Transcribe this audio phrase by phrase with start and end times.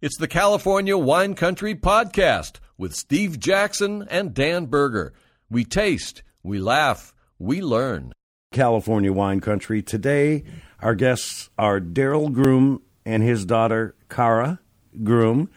[0.00, 5.12] It's the California Wine Country Podcast with Steve Jaxon and Dan Berger.
[5.50, 8.12] We taste, we laugh, we learn.
[8.52, 9.82] California Wine Country.
[9.82, 10.44] Today,
[10.78, 14.60] our guests are Daryl Groom and his daughter, Kara
[15.02, 15.50] Groom.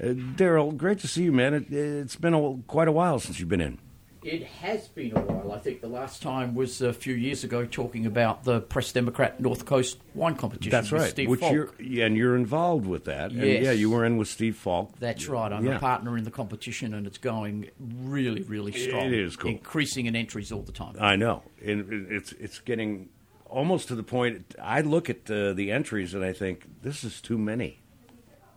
[0.00, 1.54] Uh, Daryl, great to see you, man.
[1.54, 3.78] It, has been a, quite a while since you've been in.
[4.26, 5.52] It has been a while.
[5.52, 9.40] I think the last time was a few years ago, talking about the Press Democrat
[9.40, 10.72] North Coast wine competition.
[10.72, 11.08] That's right.
[11.10, 11.52] Steve Which Falk.
[11.52, 13.30] you're, yeah, and you're involved with that.
[13.30, 14.98] And yeah, you were in with Steve Falk.
[14.98, 15.52] That's right.
[15.52, 15.76] I'm Yeah.
[15.76, 19.06] a partner in the competition, and it's going really, really strong.
[19.06, 19.52] It is cool.
[19.52, 20.96] increasing in entries all the time.
[20.98, 23.10] I know, and it's it's getting
[23.48, 24.56] almost to the point.
[24.60, 27.78] I look at uh, the entries and I think this is too many.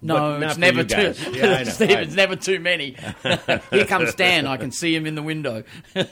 [0.01, 1.13] No, it's never too.
[1.31, 2.95] Yeah, Steve, it's never too many.
[3.71, 4.47] Here comes Dan.
[4.47, 5.63] I can see him in the window.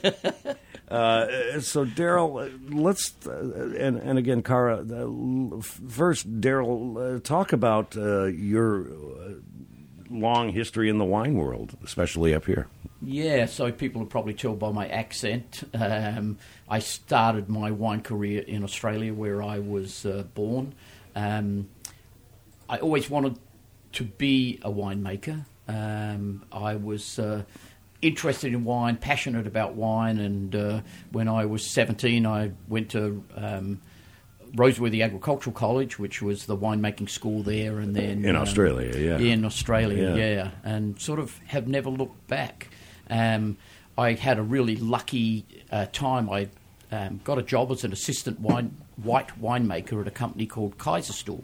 [0.90, 4.78] Uh, so Daryl, let's uh, and and again, Kara.
[4.78, 9.32] Uh, first, Daryl, uh, talk about uh, your uh,
[10.08, 12.68] long history in the wine world, especially up here.
[13.02, 15.62] Yeah, so people will probably tell by my accent.
[15.74, 20.74] Um, I started my wine career in Australia, where I was uh, born.
[21.14, 21.68] Um,
[22.68, 23.38] I always wanted
[23.92, 25.44] to be a winemaker.
[25.66, 27.42] Um, I was uh,
[28.02, 30.80] interested in wine, passionate about wine, and uh,
[31.12, 33.80] when I was 17, I went to um,
[34.54, 39.18] Roseworthy Agricultural College, which was the winemaking school there, and then In um, Australia, yeah.
[39.18, 40.30] in Australia, Yeah.
[40.34, 42.68] yeah, and sort of have never looked back.
[43.10, 43.56] Um,
[43.96, 46.30] I had a really lucky uh, time.
[46.30, 46.48] I
[46.92, 51.42] um, got a job as an assistant wine white winemaker at a company called Kaiserstuhl,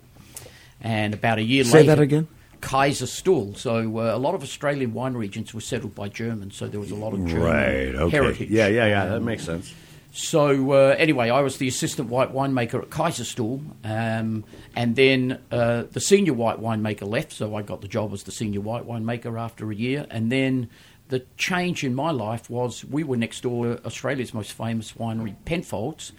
[0.85, 2.29] and about a year Say later, that again?
[2.61, 3.57] Kaiserstuhl.
[3.57, 6.91] So uh, a lot of Australian wine regions were settled by Germans, so there was
[6.93, 7.95] a lot of German Right.
[7.95, 8.17] Okay.
[8.17, 8.51] heritage.
[8.51, 8.69] Yeah.
[8.69, 8.87] Yeah.
[8.87, 9.07] Yeah.
[9.07, 9.73] That Um, makes sense.
[10.13, 14.45] so uh, anyway, I was the assistant white winemaker at Kaiserstuhl, um,
[14.77, 18.33] and then uh, the senior white winemaker left, so I got the job as the
[18.33, 20.07] senior white winemaker after a year.
[20.11, 20.69] And then
[21.09, 25.35] the change in my life was we were next door to Australia's most famous winery,
[25.45, 26.13] Penfolds,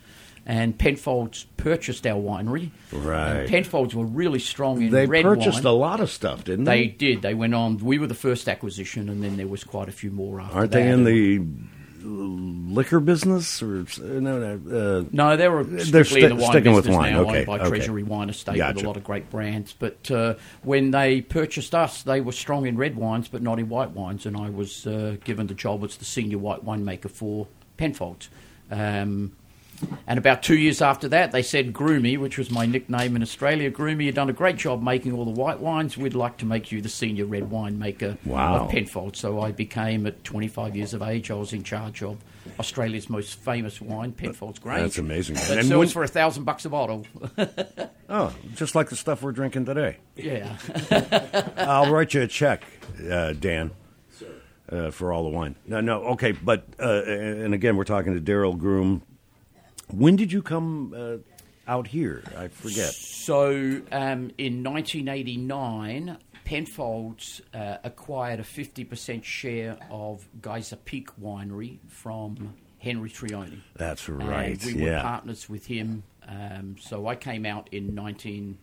[0.45, 2.69] and Penfolds purchased our winery.
[2.91, 3.37] Right.
[3.41, 6.83] And Penfolds were really strong in They red purchased a lot of stuff, didn't They
[6.83, 6.87] they?
[6.87, 7.21] did.
[7.21, 7.77] They went on.
[7.77, 10.71] We were the first acquisition, and then there was quite a few more after Aren't
[10.71, 10.77] that.
[10.77, 11.41] they in the
[12.07, 14.57] liquor business or no?
[14.59, 17.37] no uh, No, they were They're sti- in the wine sticking with wine, now, okay,
[17.39, 17.69] owned by okay.
[17.69, 19.73] Treasury Wine Estate with a lot of great brands.
[19.77, 23.69] But uh, when they purchased us, they were strong in red wines, but not in
[23.69, 24.25] white wines.
[24.27, 28.29] And I was uh, given the job as the senior white winemaker for Penfolds.
[28.69, 29.31] Um,
[30.07, 33.69] and about two years after that, they said, Groomy, which was my nickname in Australia,
[33.71, 35.97] Groomy, you've done a great job making all the white wines.
[35.97, 38.65] We'd like to make you the senior red wine maker Wow.
[38.65, 39.19] of Penfolds.
[39.19, 42.17] So I became, at 25 years of age, I was in charge of
[42.59, 44.81] Australia's most famous wine, Penfolds Grange.
[44.81, 45.35] That's amazing.
[45.35, 47.05] That And sells when- for a thousand bucks a bottle.
[48.09, 49.97] oh, just like the stuff we're drinking today.
[50.15, 50.55] yeah.
[51.57, 52.63] I'll write you a check,
[53.09, 53.71] uh, Dan,
[54.71, 55.55] uh, for all the wine.
[55.67, 59.01] No, no, okay, but uh, and again, we're talking to Daryl Groom.
[59.91, 62.23] When did you come uh, out here?
[62.37, 62.93] I forget.
[62.93, 63.49] So
[63.91, 73.09] um, in 1989, Penfolds uh, acquired a 50% share of Geyser Peak Winery from Henry
[73.09, 73.61] Trione.
[73.75, 74.63] That's right.
[74.63, 75.01] And we were yeah.
[75.01, 76.03] partners with him.
[76.27, 78.57] Um, so I came out in 19,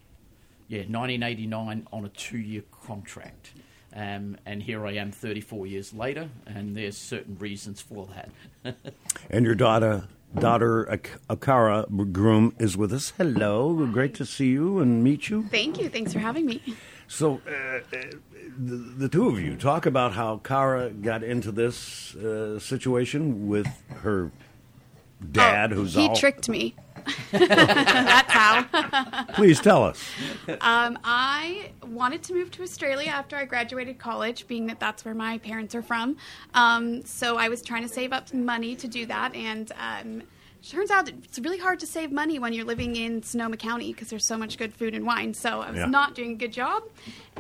[0.69, 3.53] yeah, 1989 on a two-year contract.
[3.95, 8.75] Um, and here I am 34 years later, and there's certain reasons for that.
[9.31, 10.05] And your daughter,
[10.39, 13.13] daughter Ak- Akara Groom, is with us.
[13.19, 15.45] Hello, great to see you and meet you.
[15.51, 15.89] Thank you.
[15.89, 16.63] Thanks for having me.
[17.09, 17.81] So, uh, uh,
[18.59, 23.67] the, the two of you talk about how Kara got into this uh, situation with
[24.03, 24.31] her
[25.31, 26.17] dad, Oh, who's he all.
[26.17, 26.75] tricked me.
[27.33, 29.25] That's how.
[29.35, 30.03] Please tell us.
[30.61, 35.15] Um, I wanted to move to Australia after I graduated college, being that that's where
[35.15, 36.17] my parents are from.
[36.55, 40.23] Um, so I was trying to save up money to do that, and um,
[40.71, 44.09] turns out it's really hard to save money when you're living in Sonoma County because
[44.09, 45.35] there's so much good food and wine.
[45.35, 45.87] So I was Yeah.
[45.87, 46.85] not doing a good job.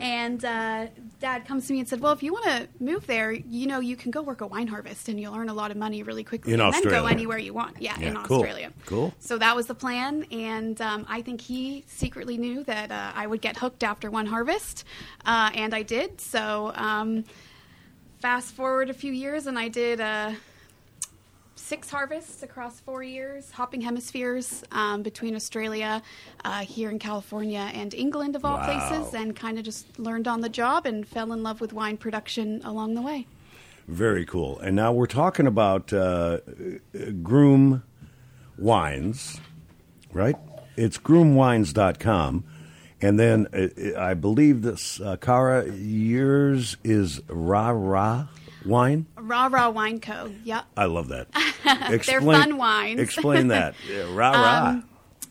[0.00, 0.86] And uh,
[1.20, 3.78] dad comes to me and said, Well, if you want to move there, you know,
[3.80, 6.24] you can go work a wine harvest and you'll earn a lot of money really
[6.24, 7.80] quickly In and then go anywhere you want.
[7.80, 8.38] Yeah, Yeah, in cool.
[8.38, 8.72] Australia.
[8.86, 9.14] Cool.
[9.20, 10.24] So that was the plan.
[10.32, 14.26] And um, I think he secretly knew that uh, I would get hooked after one
[14.26, 14.84] harvest.
[15.24, 16.20] Uh, and I did.
[16.20, 17.24] So um,
[18.20, 20.00] fast forward a few years and I did.
[21.54, 26.02] Six harvests across four years, hopping hemispheres um, between Australia,
[26.44, 28.88] uh, here in California, and England, of all Wow.
[28.88, 31.96] places, and kind of just learned on the job and fell in love with wine
[31.98, 33.26] production along the way.
[33.86, 34.58] Very cool.
[34.60, 36.38] And now we're talking about uh,
[36.94, 37.82] uh, Groom
[38.58, 39.40] Wines,
[40.12, 40.36] right?
[40.76, 42.44] It's groomwines.com.
[43.00, 48.28] And then uh, I believe this, uh, Kara, yours is Ra Ra
[48.66, 49.06] wine.
[49.16, 50.30] Ra Ra Wine Co.
[50.44, 50.64] Yep.
[50.76, 51.28] I love that.
[52.06, 53.00] They're fun wines.
[53.00, 53.74] explain that.
[53.88, 54.68] Yeah, Ra Ra.
[54.70, 54.84] Um,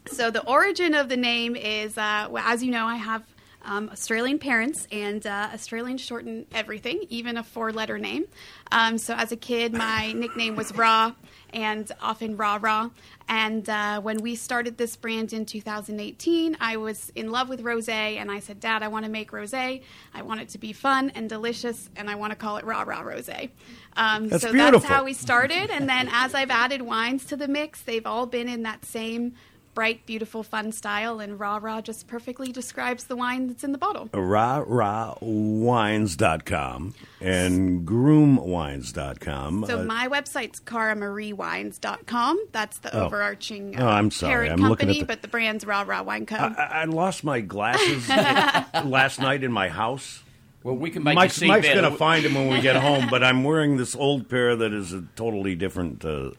[0.07, 3.23] So the origin of the name is, uh, well, as you know, I have
[3.63, 8.25] um, Australian parents, and uh, Australians shorten everything, even a four-letter name.
[8.71, 11.13] Um, so as a kid, my nickname was Ra,
[11.53, 12.89] and often Ra Ra.
[13.27, 18.17] And uh, when we started this brand in 2018, I was in love with rosé,
[18.17, 19.83] and I said, "Dad, I want to make rosé.
[20.13, 22.81] I want it to be fun and delicious, and I want to call it Ra
[22.83, 23.49] Ra Rosé."
[23.95, 24.79] Um, That's so beautiful.
[24.79, 28.25] that's how we started, and then as I've added wines to the mix, they've all
[28.25, 29.33] been in that same
[29.73, 33.77] bright, beautiful, fun style, and Ra Ra just perfectly describes the wine that's in the
[33.77, 34.09] bottle.
[34.13, 39.65] Ra Ra Wines.com and groomwines.com.
[39.67, 42.39] So Uh, my website's karamariewines.com.
[42.51, 43.05] That's the Oh.
[43.05, 44.31] overarching Oh, uh, I'm sorry.
[44.47, 46.35] parent I'm looking company, at the- but the brand's Ra Ra Wine Co.
[46.35, 48.07] I, I lost my glasses
[48.85, 50.23] last night in my house.
[50.63, 52.75] Well, we can make Mike's, you see Mike's going to find him when we get
[52.75, 56.31] home, but I'm wearing this old pair that is a totally different uh,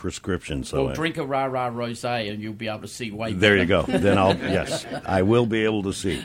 [0.00, 0.64] prescription.
[0.64, 3.32] So well, drink a Ra Ra rosé, and you'll be able to see way.
[3.32, 3.82] there you go.
[3.82, 6.24] Then I'll yes, I will be able to see.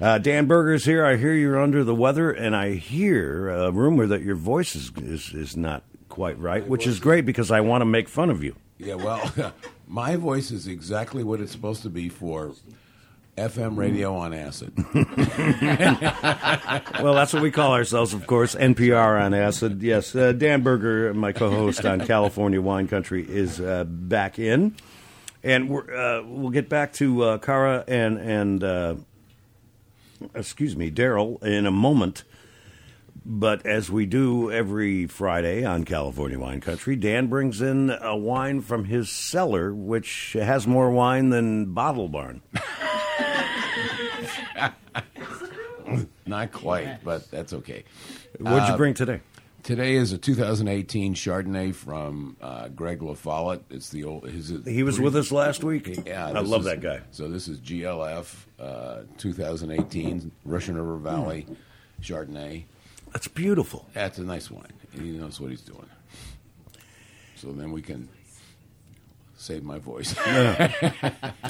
[0.00, 1.04] Uh, Dan Berger's here.
[1.04, 4.90] I hear you're under the weather, and I hear a rumor that your voice is
[4.96, 8.42] is, is not quite right, which is great because I want to make fun of
[8.42, 8.56] you.
[8.78, 9.52] Yeah, well,
[9.86, 12.52] my voice is exactly what it's supposed to be for
[13.36, 14.72] FM radio on acid.
[17.02, 18.54] Well, that's what we call ourselves, of course.
[18.54, 19.82] NPR on acid.
[19.82, 24.74] Yes, uh, Dan Berger, my co-host on California Wine Country, is uh, back in,
[25.44, 28.94] and we're, uh, we'll get back to uh, Kara and and uh,
[30.34, 32.24] excuse me, Daryl in a moment.
[33.28, 38.60] But as we do every Friday on California Wine Country, Dan brings in a wine
[38.60, 42.40] from his cellar, which has more wine than Bottle Barn.
[46.26, 47.84] Not quite, but that's okay.
[48.38, 49.20] What'd you Uh, bring today?
[49.62, 53.62] Today is a 2018 Chardonnay from uh, Greg LaFollette.
[53.70, 54.28] It's the old.
[54.28, 56.02] His, He was with us last week.
[56.06, 57.00] Yeah, I love is- that guy.
[57.10, 61.46] So this is GLF uh, 2018 Russian River Valley
[62.00, 62.64] Chardonnay.
[63.12, 63.88] That's beautiful.
[63.92, 64.72] That's a nice wine.
[64.92, 65.88] He knows what he's doing.
[67.36, 68.08] So then we can
[69.36, 70.14] save my voice.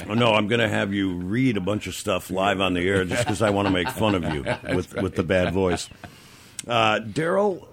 [0.09, 2.87] Oh, no, I'm going to have you read a bunch of stuff live on the
[2.87, 4.45] air just because I want to make fun of you
[4.75, 5.89] with, with the bad voice.
[6.65, 7.67] Uh, Daryl,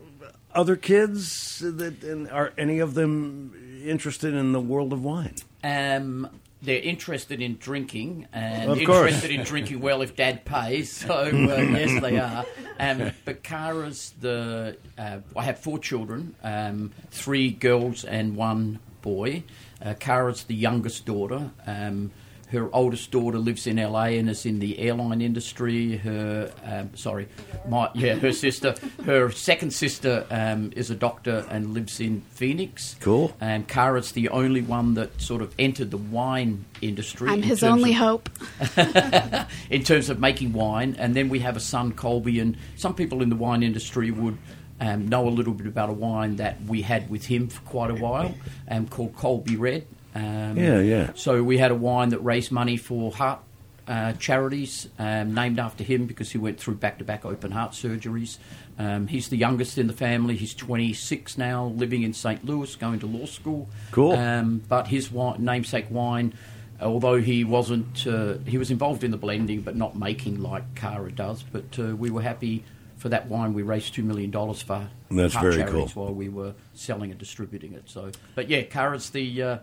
[0.53, 5.35] other kids that and are any of them interested in the world of wine?
[5.63, 6.29] Um,
[6.61, 9.07] they're interested in drinking and Of course.
[9.13, 10.91] interested in drinking well if Dad pays.
[10.91, 12.45] So uh, yes, they are.
[12.81, 14.77] Um, but Kara's the.
[14.99, 19.45] Uh, I have four children, um, three girls and one boy.
[19.85, 21.51] Uh, Kara's the youngest daughter.
[21.67, 22.11] Um,
[22.55, 25.97] her oldest daughter lives in LA and is in the airline industry.
[25.97, 27.29] Her, um, sorry,
[27.69, 28.75] my yeah, her sister.
[29.05, 32.97] Her second sister um, is a doctor and lives in Phoenix.
[33.01, 33.35] Cool.
[33.41, 37.29] And Kara's the only one that sort of entered the wine industry.
[37.29, 38.31] I'm in his only of- hope.
[39.71, 40.97] in terms of making wine.
[40.99, 44.39] And then we have a son, Colby, and some people in the wine industry would
[44.85, 47.91] um, know a little bit about a wine that we had with him for quite
[47.91, 48.35] a while,
[48.69, 49.87] um, called Colby Red.
[50.15, 51.11] Um, Yeah, yeah.
[51.15, 53.41] So we had a wine that raised money for heart
[53.89, 58.39] uh, charities, um, named after him because he went through back-to-back open heart surgeries.
[58.79, 60.37] Um, he's the youngest in the family.
[60.37, 62.45] He's 26 now, living in St.
[62.45, 63.69] Louis, going to law school.
[63.91, 64.13] Cool.
[64.13, 66.35] Um, but his wine, namesake wine,
[66.81, 71.13] although he wasn't, uh, he was involved in the blending, but not making like Kara
[71.13, 71.43] does.
[71.43, 72.65] But uh, we were happy
[72.97, 73.53] for that wine.
[73.55, 76.05] We raised two million dollars for That's very charities cool.
[76.07, 77.85] while we were selling and distributing it.
[77.91, 79.43] So, but yeah, Kara's the.
[79.43, 79.59] Uh,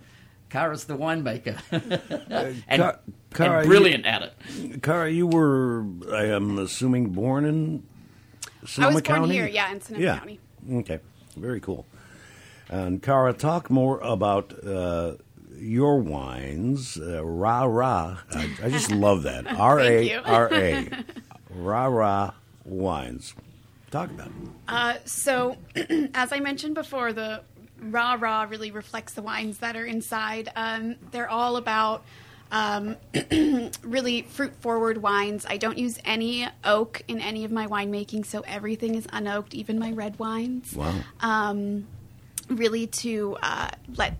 [0.49, 1.57] Kara's the winemaker,
[2.67, 2.97] and, Ca-
[3.33, 4.83] Kara, and you- brilliant at it.
[4.83, 7.83] Kara, you were, I am assuming, born in
[8.65, 9.33] Sonoma I was born County?
[9.35, 10.19] here, yeah, in Sonoma yeah.
[10.19, 10.39] County.
[10.73, 10.99] Okay,
[11.37, 11.85] very cool.
[12.67, 15.13] And Kara, talk more about uh,
[15.55, 16.97] your wines.
[16.97, 18.17] Uh, rah Ra.
[18.35, 19.47] I, I just love that.
[19.47, 20.83] R A rah rah
[21.55, 22.31] Ra Ra
[22.65, 23.33] Wines.
[23.89, 24.33] Talk about it.
[24.67, 25.57] Uh, so,
[26.13, 27.41] as I mentioned before, the
[27.81, 30.49] Ra Ra really reflects the wines that are inside.
[30.55, 32.03] Um, they're all about
[32.51, 32.97] um,
[33.81, 35.45] really fruit forward wines.
[35.47, 39.79] I don't use any oak in any of my winemaking, so everything is unoaked, even
[39.79, 40.73] my red wines.
[40.73, 40.93] Wow.
[41.21, 41.87] Um,
[42.49, 44.15] really to uh, let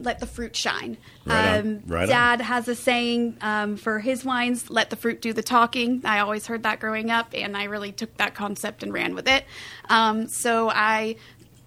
[0.00, 0.96] let the fruit shine.
[1.24, 1.58] Right.
[1.58, 2.08] Um, Right on.
[2.08, 6.20] Dad has a saying um, for his wines: "Let the fruit do the talking." I
[6.20, 9.44] always heard that growing up, and I really took that concept and ran with it.
[9.88, 11.16] Um, so I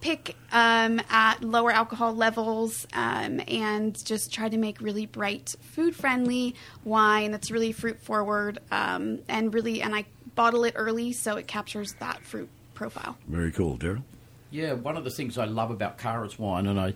[0.01, 5.95] pick um, at lower alcohol levels um, and just try to make really bright, food
[5.95, 11.37] friendly wine that's really fruit forward um, and really, and I bottle it early so
[11.37, 13.17] it captures that fruit profile.
[13.27, 14.03] Very cool, Daryl.
[14.49, 16.93] Yeah, one of the things I love about Kara's wine, and I,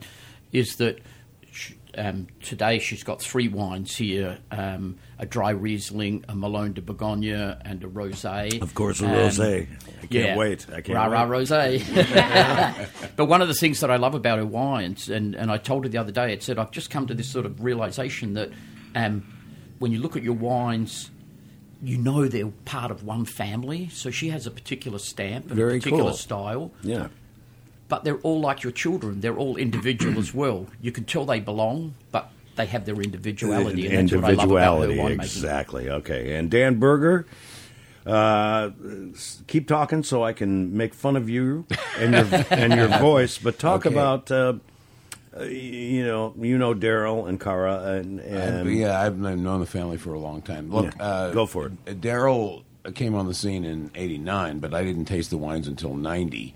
[0.52, 1.02] is that sh
[1.98, 7.26] um, today she's got three wines here: um, a dry Riesling, a Melon de Bourgogne,
[7.64, 8.62] and a rosé.
[8.62, 9.68] Of course, a Um, rosé.
[10.04, 10.38] I can't yeah.
[10.38, 10.66] wait.
[10.72, 11.48] I can't rah, rah, wait.
[11.48, 12.90] rosé.
[13.16, 15.84] but one of the things that I love about her wines, and, and I told
[15.86, 18.50] her the other day, it said I've just come to this sort of realization that
[18.96, 19.26] um,
[19.80, 21.12] when you look at your wines.
[21.84, 25.74] You know they're part of one family, so she has a particular stamp and Very
[25.76, 26.14] a particular cool.
[26.14, 27.10] style Yeah.
[27.88, 29.22] But they're all like your children.
[29.22, 30.68] They're all individual as well.
[30.82, 33.86] You can tell they belong, but they have their individuality.
[33.88, 35.90] And that's what I love about her Individuality, exactly.
[35.90, 37.26] Okay, and Dan Berger,
[38.06, 38.72] uh,
[39.48, 41.66] keep talking so I can make fun of you
[41.98, 43.38] and your and your voice.
[43.38, 43.94] But talk Okay.
[43.94, 44.54] about, uh,
[45.38, 49.66] uh, you know, you know Daryl and Kara and, I've- and yeah, I've known the
[49.66, 50.72] family for a long time.
[50.72, 52.02] Look, Yeah, uh, go for it.
[52.02, 52.64] Daryl
[52.94, 56.54] came on the scene in '89, but I didn't taste the wines until '90.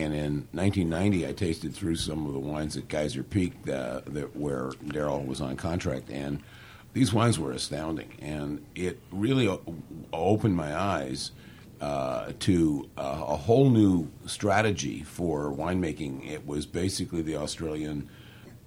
[0.00, 4.34] And in 1990, I tasted through some of the wines at Geyser Peak uh, that
[4.34, 6.42] where Daryl was on contract, and
[6.94, 8.12] these wines were astounding.
[8.20, 9.60] And it really o-
[10.12, 11.32] opened my eyes
[11.82, 16.26] uh, to uh, a whole new strategy for winemaking.
[16.30, 18.08] It was basically the Australian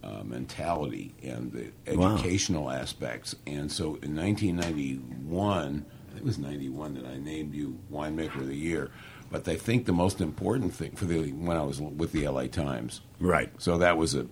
[0.04, 2.14] uh, mentality and the Wow.
[2.16, 3.36] educational aspects.
[3.48, 8.48] And so in 1991, I think it was 91 that I named you winemaker of
[8.48, 8.92] the year.
[9.34, 12.46] But I think the most important thing for the when I was with the LA
[12.46, 13.02] Times.
[13.20, 13.50] right.
[13.58, 14.28] So that was a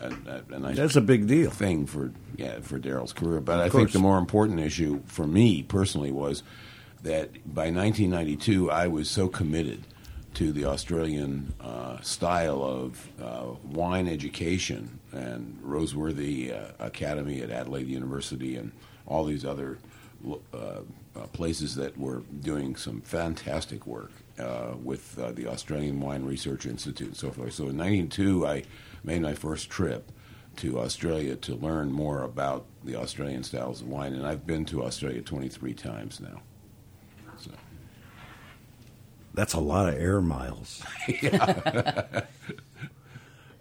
[0.00, 0.12] a,
[0.50, 1.50] a, nice That's a big deal.
[1.50, 3.40] thing for yeah for Daryl's career.
[3.40, 6.42] But I Of think the more important issue for me personally was
[7.04, 9.86] that by 1992 I was so committed
[10.34, 17.86] to the Australian uh, style of uh, wine education and Roseworthy uh, Academy at Adelaide
[17.88, 18.72] University and
[19.06, 19.78] all these other
[20.28, 20.80] uh, uh,
[21.32, 27.08] places that were doing some fantastic work uh, with uh, the Australian Wine Research Institute
[27.08, 27.52] and so forth.
[27.54, 28.64] So in 92 I
[29.02, 30.10] made my first trip
[30.56, 34.84] to Australia to learn more about the Australian styles of wine, and I've been to
[34.84, 36.42] Australia 23 times now.
[37.36, 37.50] So,
[39.34, 40.82] That's a lot of air miles.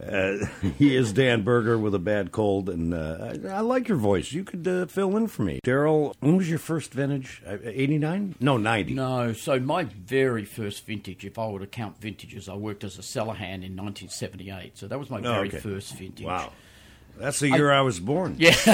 [0.08, 0.46] Uh,
[0.78, 4.32] he is Dan Berger with a bad cold, and uh, I, I like your voice.
[4.32, 5.60] You could uh, fill in for me.
[5.66, 7.42] Daryl, when was your first vintage?
[7.48, 8.36] Uh, 89?
[8.40, 8.94] No, 90.
[8.94, 12.98] No, so my very first vintage, if I were to count vintages, I worked as
[12.98, 14.78] a cellar hand in 1978.
[14.78, 15.60] So that was my Oh, very okay.
[15.60, 16.26] first vintage.
[16.26, 16.52] Wow.
[17.18, 18.36] That's the year I, was born.
[18.40, 18.56] Yeah,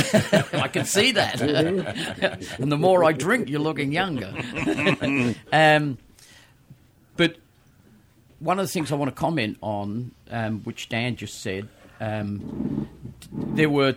[0.53, 1.41] I can see that.
[2.59, 4.33] and the more I drink, you're looking younger.
[5.51, 5.97] um,
[7.17, 7.35] but
[8.39, 11.67] one of the things I want to comment on, um, which Dan just said,
[11.99, 12.87] um,
[13.31, 13.95] there were.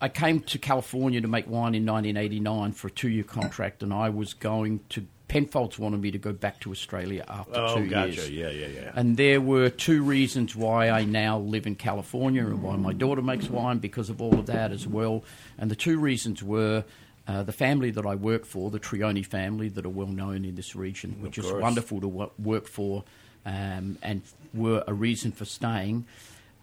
[0.00, 4.10] I came to California to make wine in 1989 for a two-year contract, and I
[4.10, 5.06] was going to.
[5.28, 8.12] Penfolds wanted me to go back to Australia after Oh, two gotcha.
[8.12, 8.30] years.
[8.30, 8.92] Yeah, yeah, yeah.
[8.94, 13.22] And there were two reasons why I now live in California and why my daughter
[13.22, 15.24] makes wine because of all of that as well.
[15.58, 16.84] And the two reasons were
[17.26, 20.54] uh, the family that I work for, the Trione family, that are well known in
[20.54, 23.02] this region, which is wonderful to wo- work for,
[23.46, 24.22] um, and
[24.52, 26.04] were a reason for staying.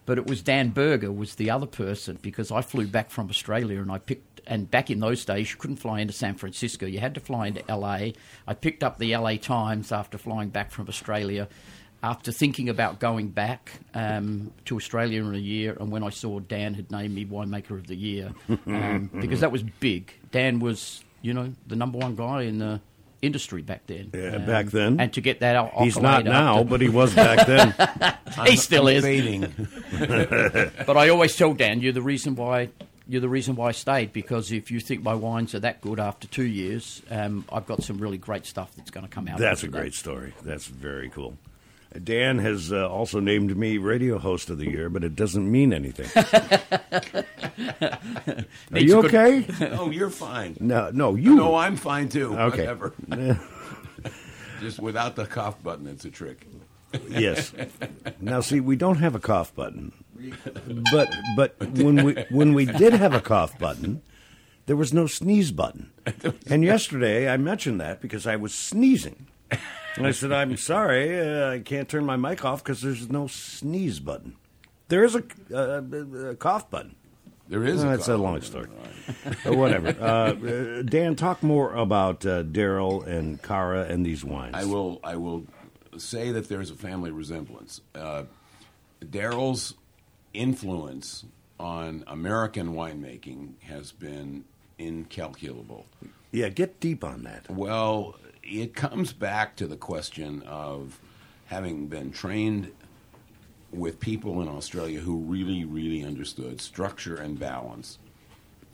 [0.06, 3.80] But it was Dan Berger was the other person because I flew back from Australia
[3.80, 6.98] and I picked and back in those days you couldn't fly into San Francisco you
[6.98, 8.10] had to fly into LA.
[8.46, 11.48] I picked up the LA Times after flying back from Australia.
[12.02, 16.38] After thinking about going back um, to Australia in a year, and when I saw
[16.38, 18.30] Dan had named me winemaker of the year,
[18.66, 20.12] um, because that was big.
[20.30, 22.78] Dan was, you know, the number one guy in the
[23.26, 24.10] industry back then.
[24.14, 25.00] Yeah, Um, back then.
[25.00, 27.74] and to get that out, He's not now, after- but he was back then.
[28.46, 29.02] he still is.
[29.04, 29.52] fading.
[30.86, 32.68] But I always tell Dan, you're the reason why
[33.06, 36.00] you're the reason why I stayed because if you think my wines are that good
[36.00, 39.38] after two years, um, I've got some really great stuff that's going to come out.
[39.38, 39.78] That's a after that.
[39.80, 40.32] great story.
[40.42, 41.36] That's very cool.
[42.02, 45.72] Dan has uh, also named me radio host of the year, but it doesn't mean
[45.72, 46.08] anything.
[48.72, 49.46] Are you okay?
[49.78, 50.56] oh, you're fine.
[50.60, 51.36] No, no, you.
[51.36, 52.36] No, I'm fine too.
[52.36, 52.66] Okay.
[52.66, 52.94] Whatever.
[54.60, 56.46] Just without the cough button, it's a trick.
[57.08, 57.52] yes.
[58.20, 59.92] Now, see, we don't have a cough button,
[60.92, 64.02] but but when we when we did have a cough button,
[64.66, 65.90] there was no sneeze button.
[66.48, 69.26] And yesterday, I mentioned that because I was sneezing.
[69.96, 73.26] And I said, "I'm sorry, uh, I can't turn my mic off because there's no
[73.26, 74.36] sneeze button.
[74.88, 75.22] There is a,
[75.52, 76.96] uh, a cough button."
[77.48, 77.84] There is.
[77.84, 78.68] Uh, a it's a long story.
[79.44, 79.88] But whatever.
[79.88, 84.54] Uh, uh, Dan, talk more about uh, Daryl and Kara and these wines.
[84.54, 85.00] I will.
[85.04, 85.44] I will
[85.98, 87.80] say that there's a family resemblance.
[87.94, 88.24] Uh,
[89.00, 89.74] Daryl's
[90.32, 91.24] influence
[91.60, 94.44] on American winemaking has been
[94.78, 95.86] incalculable.
[96.32, 97.48] Yeah, get deep on that.
[97.48, 101.00] Well, it comes back to the question of
[101.46, 102.72] having been trained
[103.72, 107.98] with people in Australia who really, really understood structure and balance.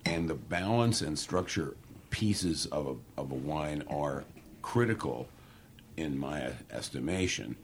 [0.04, 1.76] And the balance and structure
[2.10, 4.24] pieces of a, of a wine are
[4.62, 5.28] critical,
[5.96, 7.56] in my estimation,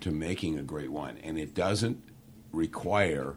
[0.00, 1.18] to making a great wine.
[1.22, 2.02] And it doesn't
[2.52, 3.36] require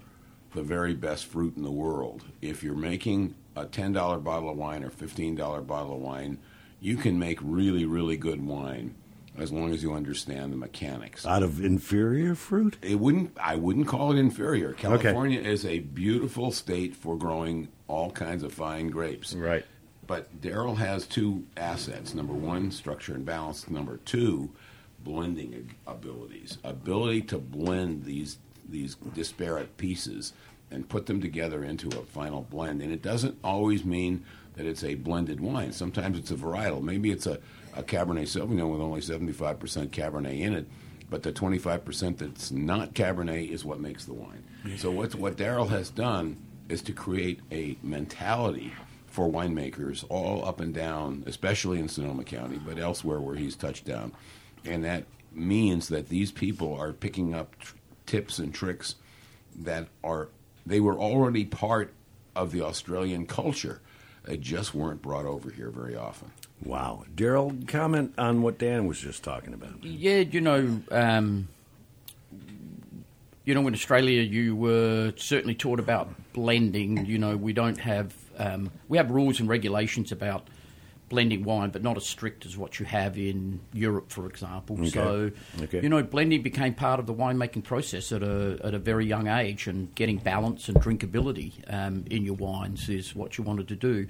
[0.53, 2.23] the very best fruit in the world.
[2.41, 6.39] If you're making a $10 bottle of wine or $15 bottle of wine,
[6.79, 8.95] you can make really, really good wine
[9.37, 11.25] as long as you understand the mechanics.
[11.25, 12.77] Out of inferior fruit?
[12.81, 13.37] It wouldn't.
[13.41, 14.73] I wouldn't call it inferior.
[14.73, 15.51] California okay.
[15.51, 19.33] is a beautiful state for growing all kinds of fine grapes.
[19.33, 19.65] Right.
[20.07, 22.13] But Daryl has two assets.
[22.13, 23.69] Number one, structure and balance.
[23.69, 24.51] Number two,
[25.03, 26.57] blending abilities.
[26.63, 30.33] Ability to blend these these disparate pieces
[30.71, 32.81] and put them together into a final blend.
[32.81, 35.71] And it doesn't always mean that it's a blended wine.
[35.71, 36.81] Sometimes it's a varietal.
[36.81, 37.39] Maybe it's a,
[37.75, 40.67] a Cabernet Sauvignon with only 75% Cabernet in it,
[41.09, 44.43] but the 25% that's not Cabernet is what makes the wine.
[44.77, 46.37] So what's, what Daryl has done
[46.69, 48.73] is to create a mentality
[49.07, 53.85] for winemakers all up and down, especially in Sonoma County, but elsewhere where he's touched
[53.85, 54.11] down.
[54.65, 58.95] And that means that these people are picking up tr- tips and tricks
[59.57, 60.29] that are
[60.65, 61.93] they were already part
[62.35, 63.81] of the Australian culture.
[64.25, 66.31] They just weren't brought over here very often.
[66.63, 67.05] Wow.
[67.15, 69.83] Daryl, comment on what Dan was just talking about.
[69.83, 71.47] Yeah, you know, um,
[73.43, 77.05] you know, in Australia, you were certainly taught about blending.
[77.05, 80.47] You know, we don't have um, we have rules and regulations about
[81.09, 84.77] blending wine, but not as strict as what you have in Europe, for example.
[84.79, 84.89] Okay.
[84.89, 85.31] So,
[85.61, 85.81] Okay.
[85.81, 89.27] you know, blending became part of the winemaking process at a at a very young
[89.27, 93.75] age, and getting balance and drinkability um, in your wines is what you wanted to
[93.75, 94.07] do.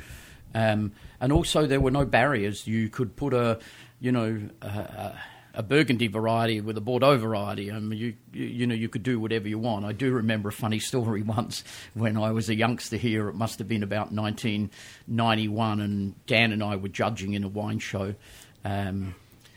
[0.54, 2.66] Um, and also, there were no barriers.
[2.66, 3.60] You could put a,
[4.00, 5.20] you know, a, a,
[5.56, 7.72] a Burgundy variety with a Bordeaux variety.
[7.72, 9.86] Mean, you, you you know, you could do whatever you want.
[9.86, 13.30] I do remember a funny story once when I was a youngster here.
[13.30, 17.80] It must have been about 1991, and Dan and I were judging in a wine
[17.80, 18.16] show.
[18.64, 19.16] Um,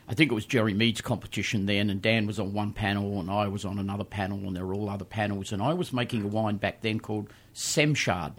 [0.09, 3.31] I think it was Jerry Mead's competition then, and Dan was on one panel, and
[3.31, 5.53] I was on another panel, and there were all other panels.
[5.53, 8.33] And I was making a wine back then called Semchard.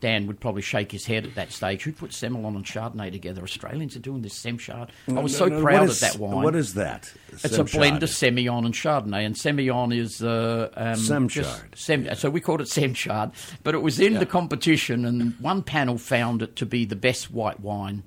[0.00, 1.82] Dan would probably shake his head at that stage.
[1.82, 3.42] Who put Semillon and Chardonnay together?
[3.42, 4.90] Australians are doing this Semchard.
[5.08, 6.42] I was so No, no, proud what of that wine.
[6.42, 7.12] What is that?
[7.32, 11.76] It's a blend of Semillon and Chardonnay, and Semillon is uh, um, Semchard.
[11.76, 13.32] Sem, so we called it Semchard,
[13.62, 17.30] but it was in the competition, and one panel found it to be the best
[17.30, 18.02] white wine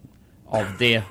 [0.52, 1.06] of their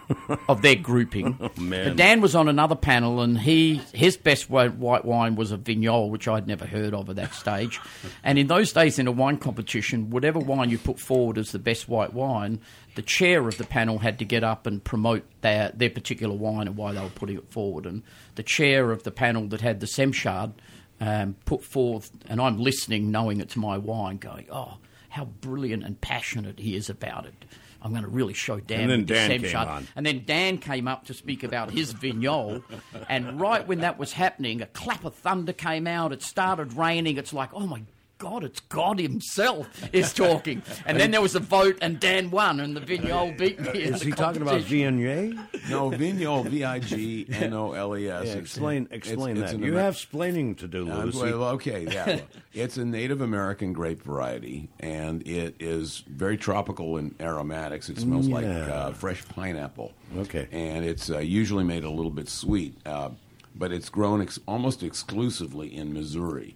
[0.48, 1.38] of their grouping.
[1.50, 5.56] Oh, Dan was on another panel, and he his best white white wine was a
[5.56, 7.80] Vignoles, which I'd never heard of at that stage.
[8.24, 11.58] and in those days, in a wine competition, whatever wine you put forward as the
[11.58, 12.60] best white wine,
[12.94, 16.66] the chair of the panel had to get up and promote their their particular wine
[16.66, 17.86] and why they were putting it forward.
[17.86, 18.02] And
[18.34, 20.52] the chair of the panel that had the Semchard
[21.00, 26.00] um, put forth, and I'm listening, knowing it's my wine, going, oh, how brilliant and
[26.00, 27.44] passionate he is about it.
[27.82, 28.82] I'm going to really show Dan.
[28.82, 29.86] And then the Dan came on.
[29.96, 32.62] And then Dan came up to speak about his vignoles.
[33.08, 36.12] and right when that was happening, a clap of thunder came out.
[36.12, 37.16] It started raining.
[37.16, 37.82] It's like, oh my
[38.20, 40.62] God, it's God Himself is talking.
[40.84, 43.82] And then there was a vote, and Dan won, and the vignoles beat me.
[43.84, 45.40] in Is he talking about competition.
[45.70, 48.26] No, Vignoles, V I G N O L E S.
[48.26, 49.56] Yeah, explain explain it's that.
[49.56, 51.18] an You Amer- have splaining to do, Uh, Lucy.
[51.18, 52.06] well, okay, yeah.
[52.06, 52.20] well,
[52.52, 57.88] it's a Native American grape variety, and it is very tropical in aromatics.
[57.88, 59.92] It smells like uh, fresh pineapple.
[60.18, 60.46] Okay.
[60.52, 63.08] And it's uh, usually made a little bit sweet, uh,
[63.54, 66.54] but it's grown ex- almost exclusively in Missouri.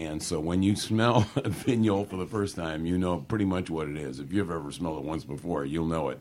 [0.00, 3.68] And so when you smell a vignoles for the first time, you know pretty much
[3.68, 4.18] what it is.
[4.18, 6.20] If you've ever smelled it once before, you'll know it.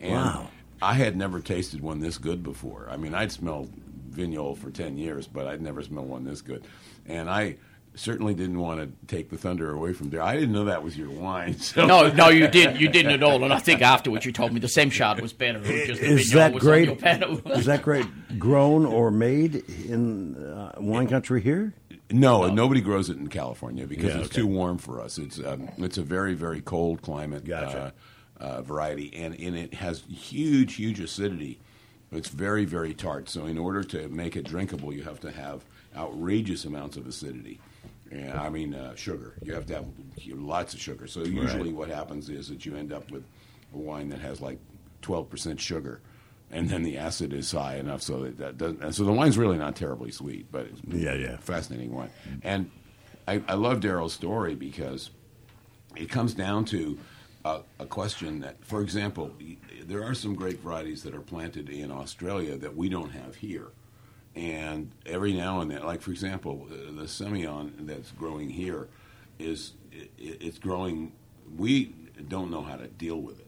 [0.00, 0.48] And Wow.
[0.82, 2.88] I had never tasted one this good before.
[2.90, 3.70] I mean, I'd smelled
[4.10, 6.64] vignoles for 10 years, but I'd never smelled one this good.
[7.06, 7.56] And I
[7.94, 10.22] certainly didn't want to take the thunder away from there.
[10.22, 11.56] I didn't know that was your wine.
[11.60, 12.80] So No, no, you didn't.
[12.80, 13.44] You didn't at all.
[13.44, 15.58] And I think afterwards you told me the same Semchard was better.
[15.62, 16.88] It was just is vignoles that was great?
[16.88, 18.06] On is that great?
[18.40, 21.74] Grown or made in uh, wine country here?
[22.12, 24.36] No, nobody grows it in California because Yeah, it's okay.
[24.42, 25.18] too warm for us.
[25.18, 27.92] It's um, it's a very very cold climate Gotcha.
[28.40, 31.58] uh, uh, variety, and, and it has huge huge acidity.
[32.12, 33.28] It's very very tart.
[33.28, 35.64] So in order to make it drinkable, you have to have
[35.96, 37.60] outrageous amounts of acidity.
[38.10, 39.34] And I mean uh, sugar.
[39.42, 39.86] You have to have
[40.26, 41.06] lots of sugar.
[41.06, 43.22] So usually what happens is that you end up with
[43.72, 44.58] a wine that has like
[45.02, 46.00] twelve percent sugar.
[46.52, 48.92] And then the acid is high enough so that, that doesn't.
[48.94, 51.36] So the wine's really not terribly sweet, but it's Yeah, yeah.
[51.36, 52.10] fascinating wine.
[52.42, 52.70] And
[53.28, 55.10] I, I love Daryl's story because
[55.96, 56.98] it comes down to
[57.44, 59.30] a, a question that, for example,
[59.84, 63.68] there are some grape varieties that are planted in Australia that we don't have here.
[64.34, 68.88] And every now and then, like for example, the Semillon that's growing here
[69.38, 71.12] is it, it's growing.
[71.56, 71.94] We
[72.28, 73.46] don't know how to deal with it,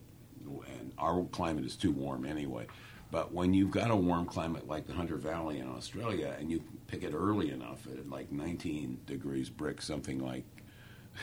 [0.81, 2.67] and our climate is too warm anyway.
[3.12, 6.64] But when you've got a warm climate like the Hunter Valley in Australia, and you
[6.87, 10.44] pick it early enough at like 19 degrees Brix, something like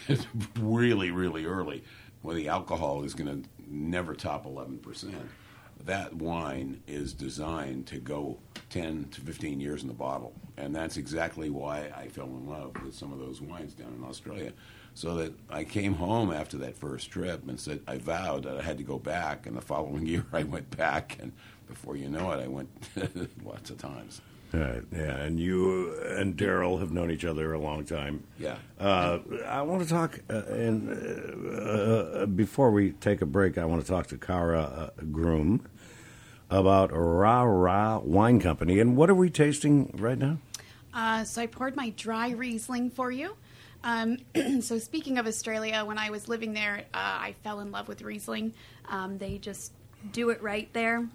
[0.59, 1.83] really, really early,
[2.21, 5.15] where the alcohol is going to never top 11%.
[5.85, 8.37] That wine is designed to go
[8.69, 10.33] 10 to 15 years in the bottle.
[10.57, 14.03] And that's exactly why I fell in love with some of those wines down in
[14.03, 14.53] Australia.
[14.93, 18.61] So that I came home after that first trip and said, I vowed that I
[18.61, 19.47] had to go back.
[19.47, 21.17] And the following year I went back.
[21.19, 21.31] And
[21.69, 22.69] before you know it, I went
[23.45, 24.21] lots of times.
[24.51, 28.23] Right, yeah, and you and Daryl have known each other a long time.
[28.39, 28.57] Yeah.
[28.79, 33.65] Uh, I want to talk, uh, and uh, uh, before we take a break, I
[33.65, 35.67] want to talk to Kara uh, Groom
[36.49, 38.79] about Ra Ra Wine Company.
[38.79, 40.39] And what are we tasting right now?
[40.95, 43.35] Uh, so I poured my dry Riesling for you.
[43.83, 44.17] Um,
[44.61, 48.01] so speaking of Australia, when I was living there, uh, I fell in love with
[48.01, 48.53] Riesling.
[48.87, 49.73] Um, they just
[50.11, 51.07] do it right there.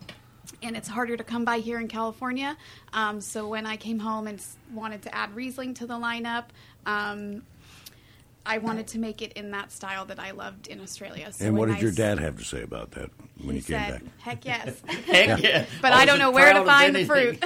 [0.62, 2.56] And it's harder to come by here in California.
[2.92, 4.40] Um, so when I came home and
[4.72, 6.44] wanted to add Riesling to the lineup,
[6.86, 7.42] um,
[8.46, 11.32] I wanted to make it in that style that I loved in Australia.
[11.32, 13.62] So and what did I your dad have to say about that when He you
[13.62, 14.02] came said, back?
[14.18, 15.64] "Heck yes," Heck yeah.
[15.82, 17.38] but I, don't know where to proud as find the fruit.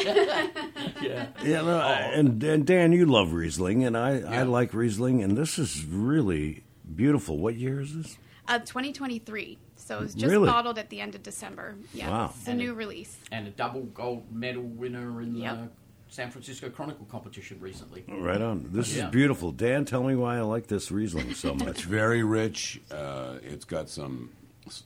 [1.00, 1.26] yeah.
[1.44, 5.56] Yeah, no, and, and Dan, you love Riesling, and I, I like Riesling, and this
[5.58, 6.64] is really
[6.96, 7.38] beautiful.
[7.38, 8.18] What year is this?
[8.48, 9.56] Uh, 2023.
[9.88, 10.46] So it was just Really?
[10.46, 11.74] bottled at the end of December.
[11.94, 12.32] Yeah, Wow.
[12.36, 13.16] it's a And new it- release.
[13.32, 15.56] And a double gold medal winner in Yep.
[15.56, 15.68] the
[16.14, 18.04] San Francisco Chronicle competition recently.
[18.06, 18.68] Right on.
[18.70, 19.06] This Yeah.
[19.06, 19.50] is beautiful.
[19.50, 21.68] Dan, tell me why I like this Riesling so much.
[21.68, 21.84] It's much.
[21.86, 22.82] very rich.
[22.90, 24.28] Uh, it's got some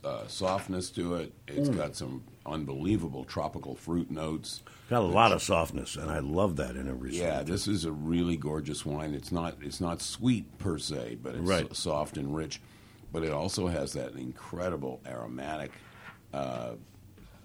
[0.05, 1.33] uh, softness to it.
[1.49, 4.61] It's got some unbelievable tropical fruit notes.
[4.89, 7.21] Got a lot of softness, and I love that in a Riesling.
[7.23, 9.13] Yeah, this is a really gorgeous wine.
[9.13, 11.75] It's not it's not sweet per se, but it's Right.
[11.75, 12.61] soft and rich.
[13.13, 15.71] But it also has that incredible aromatic
[16.33, 16.71] uh,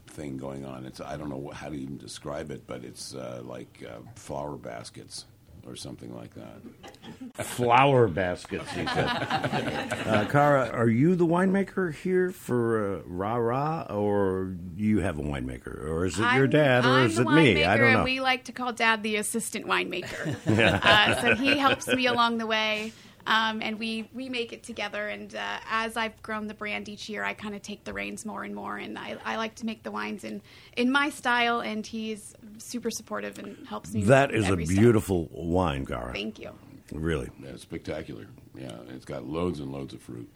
[0.08, 0.84] thing going on.
[0.86, 3.98] It's I don't know what, how to even describe it, but it's uh, like uh,
[4.16, 5.26] flower baskets
[5.68, 7.44] or something like that.
[7.44, 8.70] flower baskets.
[8.70, 9.06] He said.
[10.06, 15.22] uh, Kara, are you the winemaker here for uh, Ra Ra, or you have a
[15.22, 17.64] winemaker, or is it your I'm- dad, or I'm is it me?
[17.64, 18.04] I don't and know.
[18.04, 20.36] We like to call Dad the assistant winemaker.
[20.84, 22.92] uh, so he helps me along the way,
[23.28, 25.06] um, and we we make it together.
[25.06, 28.24] And uh, as I've grown the brand each year, I kind of take the reins
[28.24, 28.78] more and more.
[28.78, 30.40] And I, I like to make the wines in
[30.76, 34.02] in my style, and he's super supportive and helps me.
[34.04, 34.78] That is with a every step.
[34.78, 36.12] beautiful wine, Kara.
[36.12, 36.50] Thank you.
[36.90, 37.28] Really.
[37.40, 38.26] Yeah, it's spectacular.
[38.58, 40.28] Yeah, it's got loads and loads of fruit.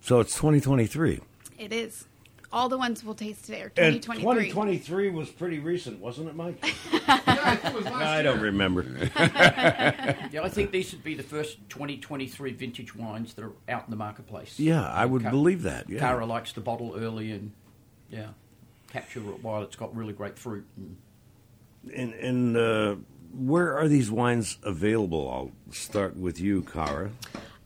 [0.00, 1.20] So it's 2023.
[1.56, 2.06] It is.
[2.52, 4.48] All the ones we'll taste today are And 2023.
[4.50, 6.56] 2023 was pretty recent, wasn't it, Mike?
[6.92, 8.82] Yeah, it was last I don't remember.
[10.32, 13.90] Yeah, I think these would be the first 2023 vintage wines that are out in
[13.90, 14.58] the marketplace.
[14.58, 15.88] Yeah, I would Ca- believe that.
[15.88, 16.00] Yeah.
[16.00, 17.52] Kara likes to bottle early and,
[18.10, 18.28] yeah,
[18.92, 20.66] capture it while it's got really great fruit.
[20.76, 20.96] And
[21.94, 22.96] And, and uh,
[23.32, 25.30] where are these wines available?
[25.30, 27.10] I'll start with you, Kara.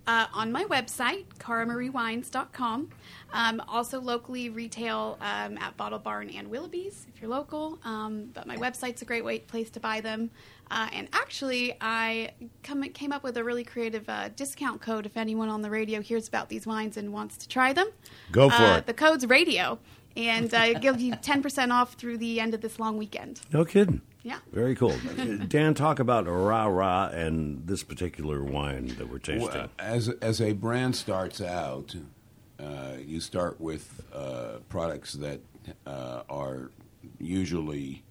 [0.06, 2.90] Uh, on my website, karamariewines.com.
[3.32, 7.78] Um, also locally retail um, at Bottle Barn and Willoughby's if you're local.
[7.84, 10.30] Um, but my website's a great way, place to buy them.
[10.70, 15.16] Uh, and actually, I come, came up with a really creative uh, discount code if
[15.16, 17.88] anyone on the radio hears about these wines and wants to try them.
[18.30, 18.86] Go for Uh, it.
[18.86, 19.78] The code's radio,
[20.16, 23.40] and uh, it gives you 10% off through the end of this long weekend.
[23.52, 24.00] No kidding.
[24.22, 24.38] Yeah.
[24.52, 24.94] Very cool.
[25.48, 29.50] Dan, talk about Ra Ra and this particular wine that we're tasting.
[29.50, 31.94] Well, as as a brand starts out,
[32.58, 35.40] uh, you start with uh, products that
[35.86, 36.70] uh, are
[37.18, 38.02] usually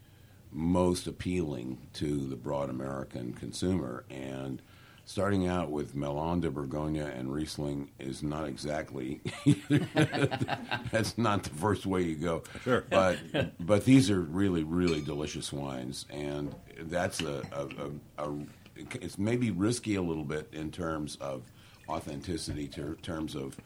[0.51, 4.61] most appealing to the broad American consumer, and
[5.05, 9.21] starting out with Melon de Bourgogne and Riesling is not exactly
[10.91, 12.43] that's not the first way you go.
[12.63, 12.85] Sure.
[12.89, 13.17] But
[13.59, 18.35] but these are really really delicious wines, and that's a, a, a, a
[18.75, 21.43] it's maybe risky a little bit in terms of
[21.89, 23.57] authenticity, ter- terms of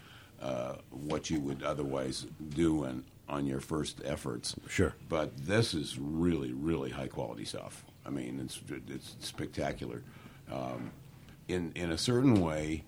[0.42, 4.56] uh, what you would otherwise do and on your first efforts.
[4.70, 4.94] Sure.
[5.10, 7.86] But this is really, really high quality stuff.
[8.06, 10.04] I mean, it's it's spectacular.
[10.52, 10.92] Um,
[11.48, 12.84] in in a certain way,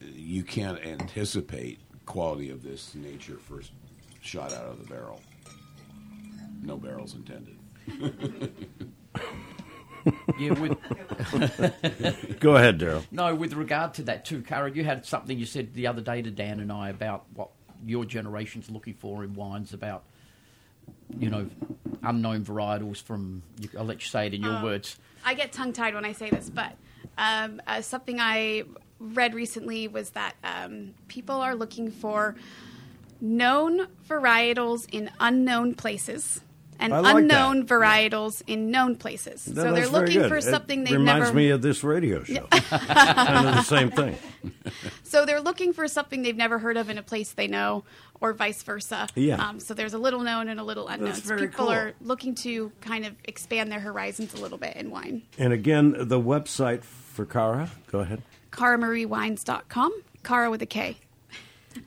[0.00, 3.72] you can't anticipate quality of this nature first
[4.20, 5.20] shot out of the barrel.
[6.62, 7.56] No barrels intended.
[10.38, 10.78] Yeah, with
[12.40, 13.04] Go ahead, Daryl.
[13.10, 16.22] no, with regard to that too, Kara, you had something you said the other day
[16.22, 17.50] to Dan and I about what
[17.84, 20.04] your generation's looking for in wines about,
[21.18, 21.48] you know,
[22.02, 23.42] unknown varietals from.
[23.78, 24.98] I'll let you say it in your words.
[25.24, 26.72] I get tongue tied when I say this, but
[27.18, 28.64] um, uh, something I
[28.98, 32.34] read recently was that um, people are looking for
[33.20, 36.40] known varietals in unknown places
[36.80, 39.42] and like unknown varietals in known places.
[39.42, 41.36] So they're looking for It something they've reminds never.
[41.36, 42.46] me of this radio show.
[42.50, 44.16] kind of the same thing.
[45.02, 47.82] So they're looking for something they've never heard of in a place they know,
[48.20, 49.08] or vice versa.
[49.16, 49.44] Yeah.
[49.44, 51.14] Um, so there's a little known and a little unknown.
[51.14, 51.72] So people cool.
[51.72, 55.22] are looking to kind of expand their horizons a little bit in wine.
[55.36, 57.70] And again, the website for Kara.
[57.90, 58.22] Go ahead.
[58.52, 59.92] KaraMarieWines.com.
[60.22, 60.96] Kara with a K.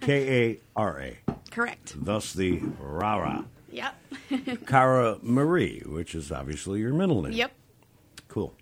[0.01, 1.17] K A R A.
[1.49, 1.93] Correct.
[1.95, 3.45] Thus the Rara.
[3.73, 3.95] Yep.
[4.67, 7.33] Kara Marie, which is obviously your middle name.
[7.33, 7.51] yep.
[8.27, 8.53] Cool.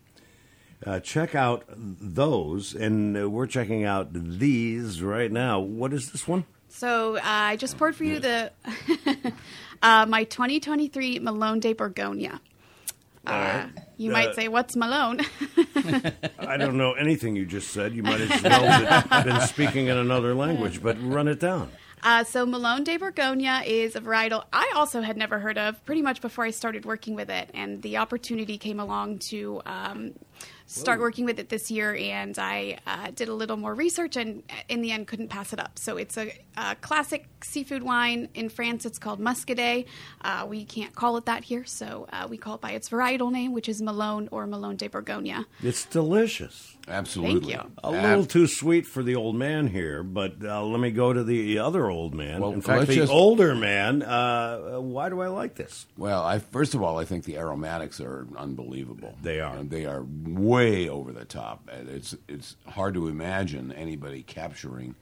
[0.85, 5.59] Uh, check out those, and uh, we're checking out these right now.
[5.59, 6.45] What is this one?
[6.69, 8.51] So uh, I just poured for you the
[9.83, 12.39] uh, my 2023 Melon de Bourgogne.
[13.27, 15.21] Uh, you Uh, might say, "What's Melon?"
[16.39, 17.93] I don't know anything you just said.
[17.93, 21.69] You might as well have been speaking in another language, but run it down.
[22.03, 26.01] Uh, so Melon de Bourgogne is a varietal I also had never heard of pretty
[26.01, 30.13] much before I started working with it, and the opportunity came along to um,
[30.65, 34.43] start working with it this year, and I uh, did a little more research, and
[34.69, 35.77] in the end couldn't pass it up.
[35.77, 38.85] So it's a, a classic seafood wine in France.
[38.85, 39.85] It's called Muscadet.
[40.21, 43.31] Uh, we can't call it that here, so uh, we call it by its varietal
[43.31, 45.45] name, which is Melon or Melon de Bourgogne.
[45.61, 46.75] It's delicious.
[46.87, 47.53] Absolutely.
[47.53, 47.71] Thank you.
[47.83, 51.23] A little too sweet for the old man here, but uh, let me go to
[51.23, 52.41] the other old man.
[52.41, 54.01] Well, In fact, the just- older man.
[54.01, 55.85] Uh, why do I like this?
[55.97, 59.15] Well, I first of all, I think the aromatics are unbelievable.
[59.21, 59.55] They are.
[59.55, 60.01] And they are
[60.39, 61.69] way over the top.
[61.71, 64.95] It's it's hard to imagine anybody capturing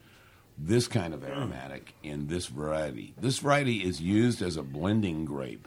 [0.58, 3.14] this kind of aromatic in this variety.
[3.18, 5.66] This variety is used as a blending grape,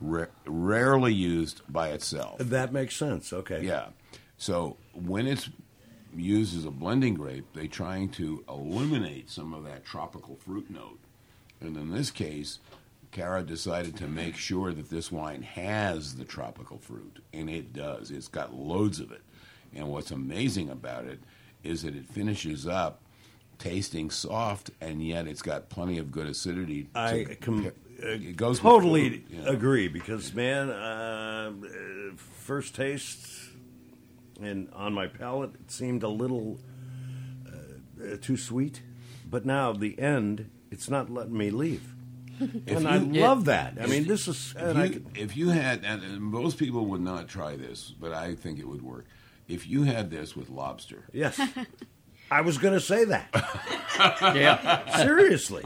[0.00, 2.38] ra- rarely used by itself.
[2.38, 3.32] That makes sense.
[3.32, 3.62] Okay.
[3.62, 3.88] Yeah.
[4.38, 5.50] So when it's
[6.16, 10.98] used as a blending grape, they're trying to eliminate some of that tropical fruit note.
[11.60, 12.58] And in this case,
[13.12, 18.10] Kara decided to make sure that this wine has the tropical fruit, and it does.
[18.10, 19.20] It's got loads of it.
[19.74, 21.20] And what's amazing about it
[21.62, 23.02] is that it finishes up
[23.58, 26.84] tasting soft, and yet it's got plenty of good acidity.
[26.84, 29.50] to I com- compare- uh, it goes totally food, you know.
[29.50, 31.52] agree because man, uh,
[32.16, 33.28] first taste
[34.40, 36.58] and on my palate it seemed a little
[37.46, 38.82] uh, too sweet,
[39.30, 41.91] but now the end it's not letting me leave,
[42.66, 43.74] and I you- love that.
[43.80, 47.28] I mean, this is If you, could- if you had, and, most people would not
[47.28, 49.06] try this, but I think it would work.
[49.48, 51.40] If you had this with lobster, yes.
[52.30, 53.28] I was going to say that.
[54.34, 54.96] Yeah.
[55.04, 55.64] Seriously,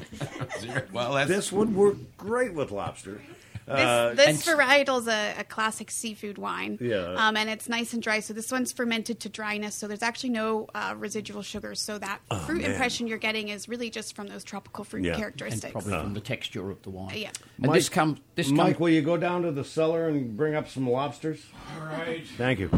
[0.93, 3.21] well, that's this would work great with lobster.
[3.69, 6.79] Uh, This, this is a, a classic seafood wine.
[6.81, 7.15] Yeah.
[7.17, 8.21] Um, and it's nice and dry.
[8.21, 9.75] So this one's fermented to dryness.
[9.75, 11.81] So there's actually no uh, residual sugars.
[11.83, 12.71] So that fruit Oh, man.
[12.73, 15.13] impression you're getting is really just from those tropical fruit Yeah.
[15.13, 15.73] and characteristics.
[15.73, 17.17] probably from the texture of the wine.
[17.17, 17.31] Yeah.
[17.63, 18.21] And this comes.
[18.35, 21.45] This Mike, comes, will you go down to the cellar and bring up some lobsters?
[21.79, 22.25] All right.
[22.37, 22.71] Thank you.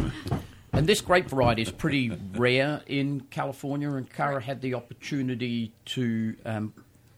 [0.72, 3.90] and this grape variety is pretty rare in California.
[3.92, 6.72] And Kara had the opportunity to um,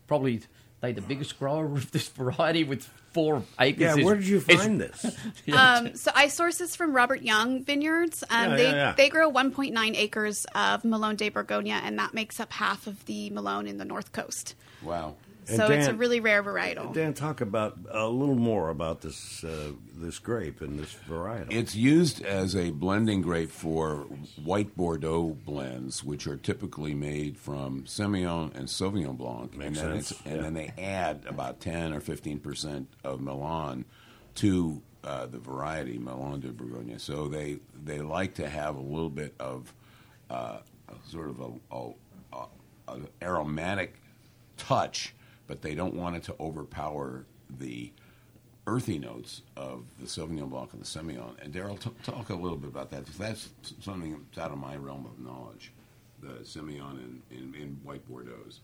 [0.07, 0.41] probably
[0.81, 3.81] they the biggest grower of this variety with four acres.
[3.99, 5.05] Yeah, where did you is- find this?
[5.53, 8.23] Um, so I source this from Robert Young Vineyards.
[8.31, 8.93] Um, Yeah, they yeah, yeah.
[8.97, 13.31] they grow 1.9 acres of Melon de Bourgogne, and that makes up half of the
[13.31, 14.55] Melon in the North Coast.
[14.83, 15.15] wow.
[15.51, 16.95] And so it's a really rare varietal.
[16.95, 21.57] Dan, talk about a little more about this uh, this grape and this variety.
[21.57, 24.07] It's used as a blending grape for
[24.43, 30.03] white Bordeaux blends, which are typically made from Semillon and Sauvignon Blanc, Makes and then
[30.03, 30.43] sense, it's, and yeah.
[30.43, 33.85] then they add about ten or fifteen percent of Milan
[34.37, 36.99] to uh, the variety Melon de Bourgogne.
[36.99, 39.75] So they they like to have a little bit of
[40.31, 40.59] uh,
[40.89, 41.91] a sort of a, a,
[42.33, 42.47] a,
[42.89, 43.97] a aromatic
[44.57, 45.15] touch,
[45.51, 47.25] but they don't want it to overpower
[47.59, 47.91] the
[48.69, 51.35] earthy notes of the Sauvignon Blanc and the Semillon.
[51.43, 53.05] And Daryl, t- talk a little bit about that.
[53.05, 53.49] 'cause That's
[53.81, 55.73] something that's out of my realm of knowledge.
[56.23, 58.61] The Semillon in, in, white Bordeaux's.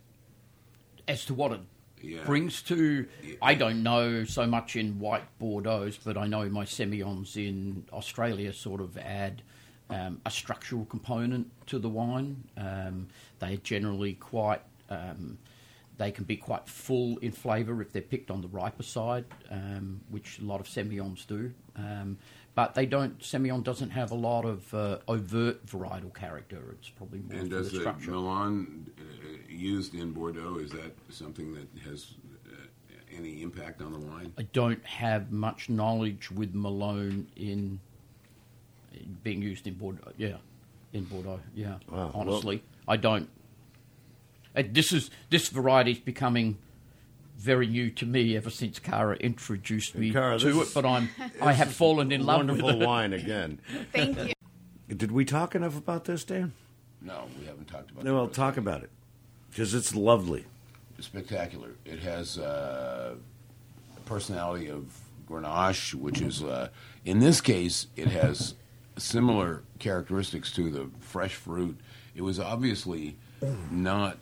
[1.08, 1.60] as to what it
[2.00, 2.24] Yeah.
[2.24, 3.08] brings to.
[3.42, 8.52] I don't know so much in white Bordeaux, but I know my Semillons in Australia
[8.52, 9.42] sort of add
[9.90, 12.44] um, a structural component to the wine.
[12.56, 13.08] Um,
[13.40, 14.62] they're generally quite.
[14.88, 15.38] Um,
[15.98, 20.00] they can be quite full in flavour if they're picked on the riper side, um,
[20.10, 21.52] which a lot of Semillons do.
[21.76, 22.18] Um,
[22.54, 23.18] but they don't.
[23.20, 26.74] Semillon doesn't have a lot of uh, overt varietal character.
[26.78, 28.10] It's probably more And does the the structure.
[28.12, 29.02] Milan uh,
[29.48, 32.14] used in Bordeaux is that something that has
[32.50, 32.56] uh,
[33.14, 34.32] any impact on the wine?
[34.38, 37.78] I don't have much knowledge with Melon in,
[38.94, 40.12] in being used in Bordeaux.
[40.16, 40.36] Yeah,
[40.94, 41.40] in Bordeaux.
[41.54, 42.10] Yeah, Wow.
[42.14, 43.28] honestly, I don't.
[44.56, 46.58] Uh, this is this variety is becoming
[47.36, 50.68] very new to me ever since Kara introduced me Kara, to it.
[50.74, 51.10] But I'm
[51.42, 53.60] I have fallen in love with Wonderful wine again.
[53.92, 54.32] Thank you.
[54.96, 56.52] Did we talk enough about this, Dan?
[57.02, 58.02] No, we haven't talked about.
[58.02, 58.04] It.
[58.04, 58.58] No, well, talk rosé.
[58.58, 58.90] about it
[59.50, 60.46] because it's lovely.
[61.00, 61.70] spectacular.
[61.84, 63.16] It has uh,
[64.06, 66.68] personality of Grenache, which is uh,
[67.04, 68.54] in this case it has
[68.96, 71.78] similar characteristics to the fresh fruit.
[72.14, 73.16] It was obviously
[73.70, 74.18] not.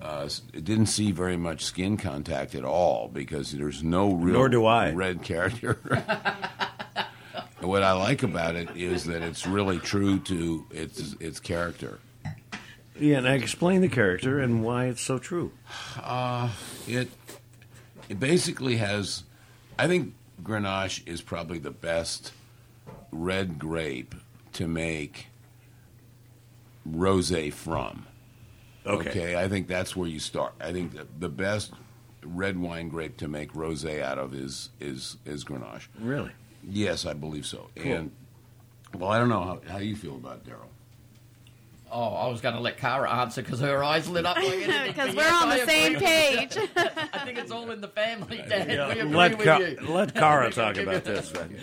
[0.00, 4.48] Uh, it didn't see very much skin contact at all because there's no real Nor
[4.48, 4.92] do I.
[4.92, 5.78] red character.
[7.60, 11.98] What I like about it is that it's really true to its its character.
[12.98, 15.52] Yeah, and I explain the character and why it's so true.
[16.88, 17.10] It
[18.08, 19.24] it basically has.
[19.78, 22.32] I think Grenache is probably the best
[23.12, 24.14] red grape
[24.54, 25.26] to make
[26.88, 28.06] rosé from.
[28.86, 29.36] Okay.
[29.36, 30.54] I think that's where you start.
[30.60, 31.72] I think the, the best
[32.24, 35.88] red wine grape to make rosé out of is is is Grenache.
[35.98, 36.30] Really?
[36.62, 37.68] Yes, I believe so.
[37.76, 38.10] And
[38.94, 40.68] well, I don't know how, how you feel about Daryl.
[41.92, 44.86] Oh, I was going to let Kara answer because her eyes lit up like anything.
[44.88, 46.56] Because But we're yes, on I the same page.
[47.12, 48.68] I think it's all in the family, Dad.
[48.68, 49.76] we agree let with Ca- you.
[49.88, 51.30] let Kara talk about this.
[51.30, 51.56] Then.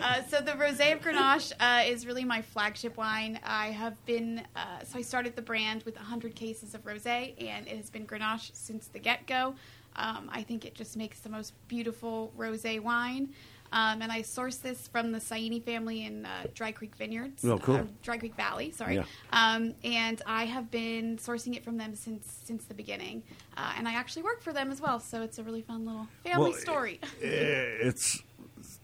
[0.00, 3.38] Uh, so the Rosé of Grenache uh, is really my flagship wine.
[3.44, 7.66] I have been uh, so I started the brand with 100 cases of rosé, and
[7.68, 9.54] it has been Grenache since the get-go.
[9.96, 13.28] Um, I think it just makes the most beautiful rosé wine.
[13.72, 17.44] Um, and I source this from the Saini family in uh, Dry Creek Vineyards.
[17.44, 17.76] Oh, cool.
[17.76, 18.96] uh, Dry Creek Valley, sorry.
[18.96, 19.04] Yeah.
[19.32, 23.22] Um, and I have been sourcing it from them since since the beginning.
[23.56, 26.06] Uh, and I actually work for them as well, so it's a really fun little
[26.22, 27.00] family Well, story.
[27.22, 28.22] It's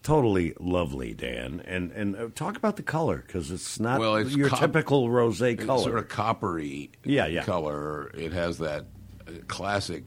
[0.02, 1.62] totally lovely, Dan.
[1.66, 5.08] And and uh, talk about the color because it's not Well, it's your cop- typical
[5.08, 5.74] rosé color.
[5.76, 7.44] It's sort of coppery Yeah, yeah.
[7.44, 8.10] color.
[8.14, 8.86] It has that
[9.26, 10.04] uh, classic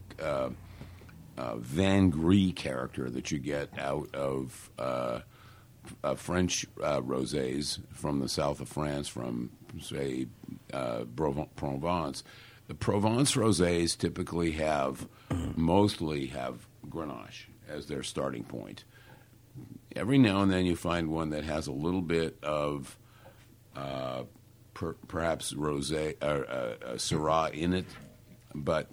[1.36, 5.20] uh, vin gris character that you get out of uh,
[6.04, 10.26] uh, French uh, rosés from the south of France, from say
[10.72, 12.22] uh, Provence.
[12.68, 15.08] The Provence rosés typically have
[15.56, 18.84] mostly have Grenache as their starting point.
[19.94, 22.96] Every now and then you find one that has a little bit of
[23.76, 24.22] uh,
[24.72, 27.86] per, perhaps rosé or Syrah in it,
[28.54, 28.88] but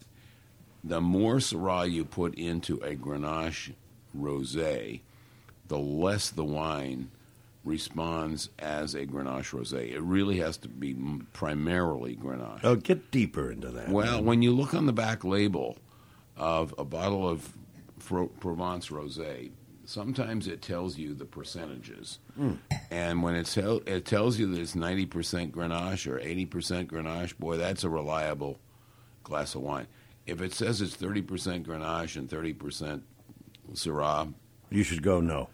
[0.84, 3.74] the more Syrah you put into a Grenache
[4.18, 5.02] rosé,
[5.68, 7.12] the less the wine
[7.64, 9.92] responds as a Grenache rosé.
[9.92, 10.96] It really has to be
[11.34, 12.62] primarily Grenache.
[12.64, 13.90] oh, get deeper into that.
[13.90, 15.78] Well, when you look on the back label
[16.38, 17.54] of a bottle of
[18.00, 19.52] Fro- Provence rosé,
[19.86, 22.20] sometimes it tells you the percentages.
[22.36, 22.54] Hmm.
[22.90, 27.58] And when it, tell, it tells you that it's 90% Grenache or 80% Grenache, boy,
[27.58, 28.60] that's a reliable
[29.24, 29.88] glass of wine.
[30.30, 33.02] If it says it's 30% Grenache and 30%
[33.74, 34.34] Syrah,
[34.70, 35.20] you should go.
[35.20, 35.50] No,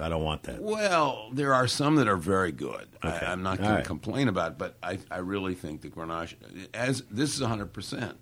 [0.00, 0.60] I don't want that.
[0.60, 2.88] well, there are some that are very good.
[3.04, 3.26] Okay.
[3.26, 5.88] I, I'm not All going to complain about it, but I, I really think the
[5.88, 6.34] Grenache,
[6.74, 8.14] as this is 100%,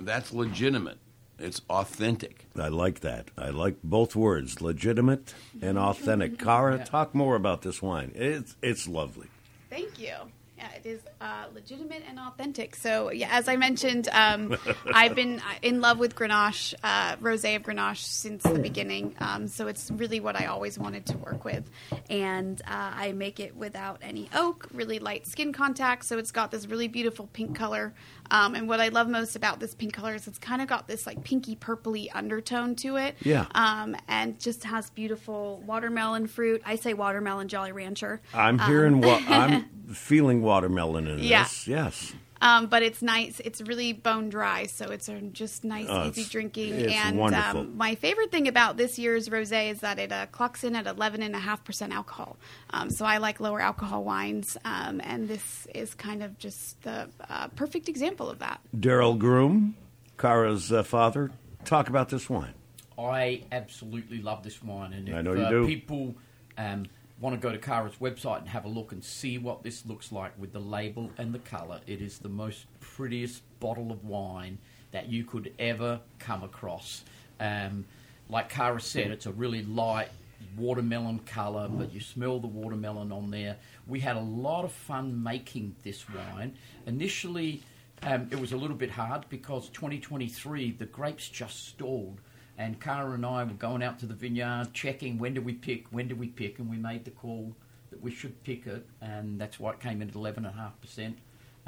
[0.00, 0.98] that's legitimate.
[1.40, 2.46] It's authentic.
[2.58, 3.30] I like that.
[3.38, 6.36] I like both words, legitimate and authentic.
[6.38, 8.10] Kara, talk more about this wine.
[8.16, 9.28] It's it's lovely.
[9.70, 10.14] Thank you.
[10.58, 12.74] Yeah, it is uh, legitimate and authentic.
[12.74, 14.56] So, yeah, as I mentioned, um,
[14.92, 19.14] I've been uh, in love with Grenache, uh, rosé of Grenache, since the beginning.
[19.20, 21.70] Um, so it's really what I always wanted to work with,
[22.10, 26.04] and uh, I make it without any oak, really light skin contact.
[26.06, 27.94] So it's got this really beautiful pink color.
[28.30, 30.86] Um, and what I love most about this pink color is it's kind of got
[30.88, 33.16] this like pinky purpley undertone to it.
[33.20, 33.46] Yeah.
[33.54, 36.62] Um, and just has beautiful watermelon fruit.
[36.64, 38.20] I say watermelon Jolly Rancher.
[38.34, 39.64] I'm hearing what I'm
[39.94, 41.44] feeling watermelon in Yeah.
[41.44, 41.66] this.
[41.68, 42.12] Yes.
[42.40, 43.40] Um, but it's nice.
[43.44, 46.74] It's really bone dry, so it's uh, just nice, Oh, easy it's- drinking.
[46.74, 47.18] it's and.
[47.34, 50.86] Um, my favorite thing about this year's rosé is that it uh, clocks in at
[50.86, 52.36] eleven and a half percent alcohol.
[52.70, 57.08] Um, so I like lower alcohol wines, um, and this is kind of just the
[57.28, 58.60] uh, perfect example of that.
[58.76, 59.76] Daryl Groom,
[60.16, 61.30] Kara's uh, father.
[61.64, 62.54] Talk about this wine.
[62.98, 65.66] I absolutely love this wine, and if I know you uh, do.
[65.66, 66.14] people
[66.56, 66.86] um,
[67.20, 70.12] want to go to Kara's website and have a look and see what this looks
[70.12, 74.58] like with the label and the colour, it is the most prettiest bottle of wine
[74.92, 77.04] that you could ever come across.
[77.40, 77.84] Um,
[78.28, 80.08] like Kara said, it's a really light,
[80.56, 83.56] watermelon colour, but you smell the watermelon on there.
[83.86, 86.56] We had a lot of fun making this wine.
[86.86, 87.62] Initially,
[88.02, 92.20] um, it was a little bit hard because 2023 the grapes just stalled.
[92.58, 95.86] And Kara and I were going out to the vineyard, checking when do we pick,
[95.90, 97.54] when do we pick, and we made the call
[97.90, 101.14] that we should pick it, and that's why it came in at 11.5%.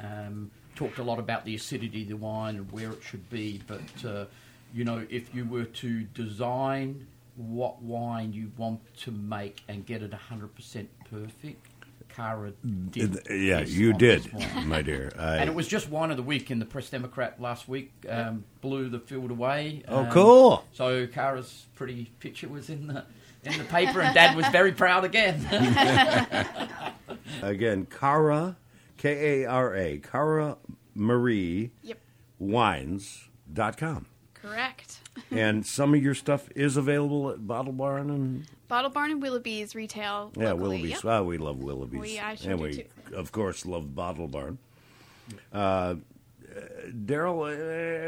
[0.01, 3.61] Um, talked a lot about the acidity of the wine and where it should be,
[3.67, 4.25] but uh,
[4.73, 10.03] you know, if you were to design what wine you want to make and get
[10.03, 11.67] it 100% perfect,
[12.15, 12.51] Kara
[12.91, 13.19] did.
[13.29, 14.31] Yeah, you did,
[14.65, 15.11] my dear.
[15.19, 17.91] I, And it was just wine of the week in the Press Democrat last week.
[18.09, 19.83] Um, blew the field away.
[19.87, 20.65] Oh, Um, cool.
[20.73, 23.05] So Kara's pretty picture was in the
[23.43, 25.45] in the paper, and Dad was very proud again.
[27.41, 28.55] Again, Kara,
[28.97, 30.57] K A R A, Kara
[30.93, 31.97] Marie Yep,
[32.39, 34.05] Wines.com.
[34.41, 34.99] correct.
[35.31, 39.75] and some of your stuff is available at Bottle Barn and Bottle Barn and Willoughby's
[39.75, 40.31] retail.
[40.37, 40.61] yeah, locally.
[40.61, 40.91] Willoughby's.
[40.91, 41.05] Yep.
[41.05, 43.15] Oh, we love Willoughby's, We- I sure and do we too.
[43.15, 44.57] of course love Bottle Barn.
[45.53, 45.95] Uh,
[47.05, 47.49] Daryl,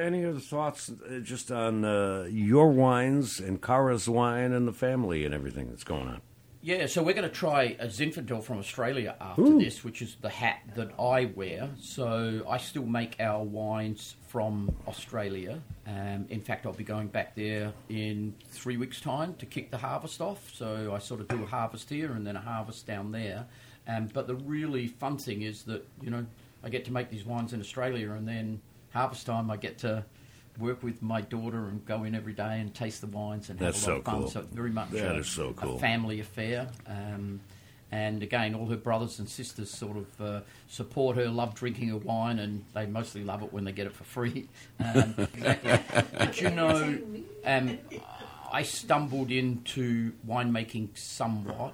[0.06, 5.24] any other thoughts uh, just on uh, your wines and Kara's wine and the family
[5.26, 6.22] and everything that's going on?
[6.66, 10.30] Yeah, so we're going to try a Zinfandel from Australia after this, which is the
[10.30, 11.70] hat that I wear.
[11.78, 15.62] So I still make our wines from Australia.
[15.86, 19.78] Um, in fact, I'll be going back there in three weeks' time to kick the
[19.78, 20.54] harvest off.
[20.54, 23.46] So I sort of do a harvest here and then a harvest down there.
[23.86, 26.26] Um, but the really fun thing is that you know
[26.64, 28.62] I get to make these wines in Australia, and then
[28.94, 30.06] harvest time I get to
[30.60, 33.70] work with my daughter and go in every day and taste the wines and have
[33.70, 34.20] a lot so of fun.
[34.22, 34.30] cool.
[34.30, 35.78] So very much That a, is so cool.
[35.78, 36.68] a family affair.
[36.88, 37.40] Um,
[37.92, 41.98] and again, all her brothers and sisters sort of uh, support her, love drinking her
[41.98, 44.48] wine, and they mostly love it when they get it for free.
[44.80, 45.80] Um, exactly.
[46.18, 46.98] But you know,
[47.46, 47.78] um,
[48.52, 51.74] I stumbled into winemaking somewhat,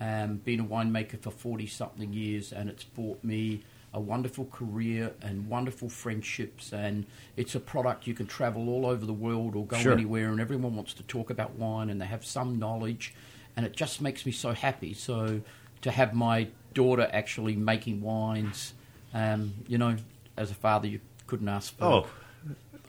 [0.00, 3.62] um, been a winemaker for 40 something years, and it's brought me
[3.94, 6.72] a wonderful career and wonderful friendships.
[6.72, 7.04] And
[7.36, 9.92] it's a product you can travel all over the world or go Sure.
[9.92, 13.14] anywhere, and everyone wants to talk about wine and they have some knowledge,
[13.56, 14.94] and it just makes me so happy.
[14.94, 15.42] So
[15.82, 18.72] to have my daughter actually making wines,
[19.12, 19.96] um, you know,
[20.36, 22.06] as a father, you couldn't ask for Oh,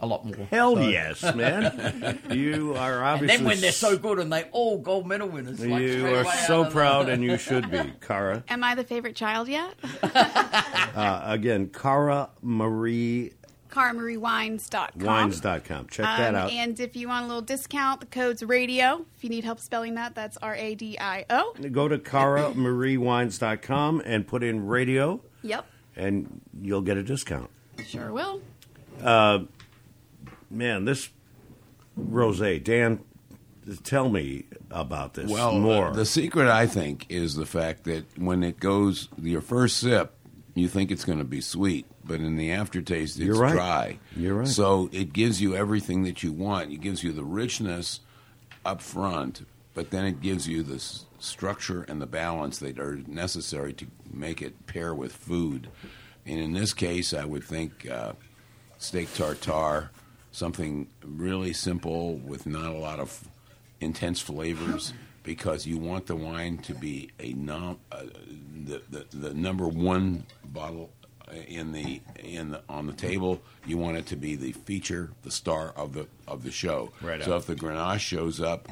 [0.04, 0.36] a lot more.
[0.52, 2.20] hell So- yes, man!
[2.30, 5.60] you are And obviously then when they're so good and they all gold medal winners,
[5.60, 8.44] like you straight are so proud, and you should be, Kara.
[8.50, 9.74] Am I the favorite child yet?
[10.94, 13.32] Uh, again, Kara Marie
[13.72, 15.04] KaraMarieWines.com.
[15.04, 15.88] Wines.com.
[15.88, 16.52] Check that Um, out.
[16.52, 19.04] And if you want a little discount, the code's radio.
[19.18, 21.56] If you need help spelling that, that's R A D I O.
[21.72, 27.50] Go to KaraMarieWines.com and put in radio, Yep, and you'll get a discount.
[27.88, 28.40] sure will.
[30.54, 31.10] Man, this
[31.96, 33.00] rose, Dan,
[33.84, 35.88] tell me about this Well, more.
[35.88, 40.14] uh, the secret, I think, is the fact that when it goes, your first sip,
[40.56, 43.54] you think it's going to be sweet, but in the aftertaste, it's You're right.
[43.54, 44.00] dry.
[44.16, 44.48] You're right.
[44.48, 46.72] So it gives you everything that you want.
[46.72, 48.02] It gives you the richness
[48.64, 52.98] up front, but then it gives you the s- structure and the balance that are
[53.08, 55.70] necessary to make it pair with food.
[56.26, 58.14] And in this case, I would think uh,
[58.78, 59.90] steak tartare,
[60.34, 63.30] something really simple with not a lot of
[63.80, 64.92] intense flavors,
[65.24, 68.04] because you want the wine to be a num- uh,
[68.66, 70.90] the, the the number one bottle
[71.48, 73.42] in the in the, on the table.
[73.66, 76.92] You want it to be the feature, the star of the of the show.
[77.02, 77.38] Right So on.
[77.38, 78.68] if the Grenache shows up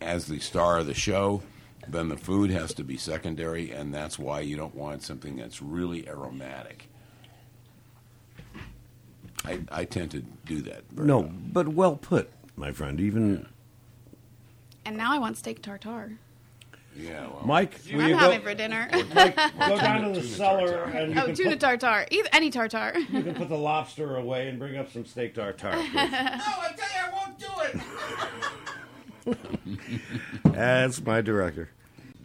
[0.00, 1.42] as the star of the show,
[1.88, 5.62] then the food has to be secondary, and that's why you don't want something that's
[5.62, 6.88] really aromatic.
[9.46, 10.82] I, I tend to do that.
[10.90, 11.32] very no, well.
[11.52, 13.00] but well put, my friend.
[13.00, 13.46] Even
[14.84, 16.18] And now I want steak tartare.
[16.98, 18.88] Yeah, well, Mike, will I'm you having go, for dinner.
[19.14, 20.84] Mike, go down to the Tuna cellar tartare.
[21.02, 22.06] and you, oh, can tuna put, tartare.
[22.10, 22.96] Either, any tartare.
[22.98, 25.72] you can put the lobster away and bring up some steak tartare.
[25.94, 27.48] No, I tell you, I won't do
[29.66, 29.80] it.
[30.44, 31.68] That's my director.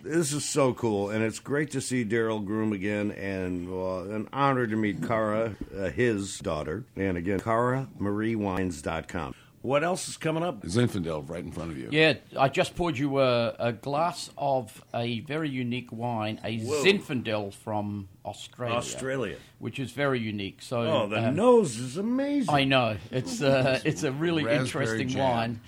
[0.03, 4.27] This is so cool, and it's great to see Daryl Groom again, and uh, an
[4.33, 6.85] honor to meet Kara, uh, his daughter.
[6.95, 9.35] And again, KaraMarieWines.com.
[9.61, 10.63] What else is coming up?
[10.63, 11.89] Zinfandel right in front of you.
[11.91, 16.83] Yeah, I just poured you a, a glass of a very unique wine, a Whoa.
[16.83, 18.75] Zinfandel from Australia.
[18.75, 19.37] Australia.
[19.59, 20.63] Which is very unique.
[20.63, 22.51] So Oh, the um, nose is amazing.
[22.55, 25.29] I know it's uh, it's a really Raspberry interesting jam.
[25.29, 25.61] wine.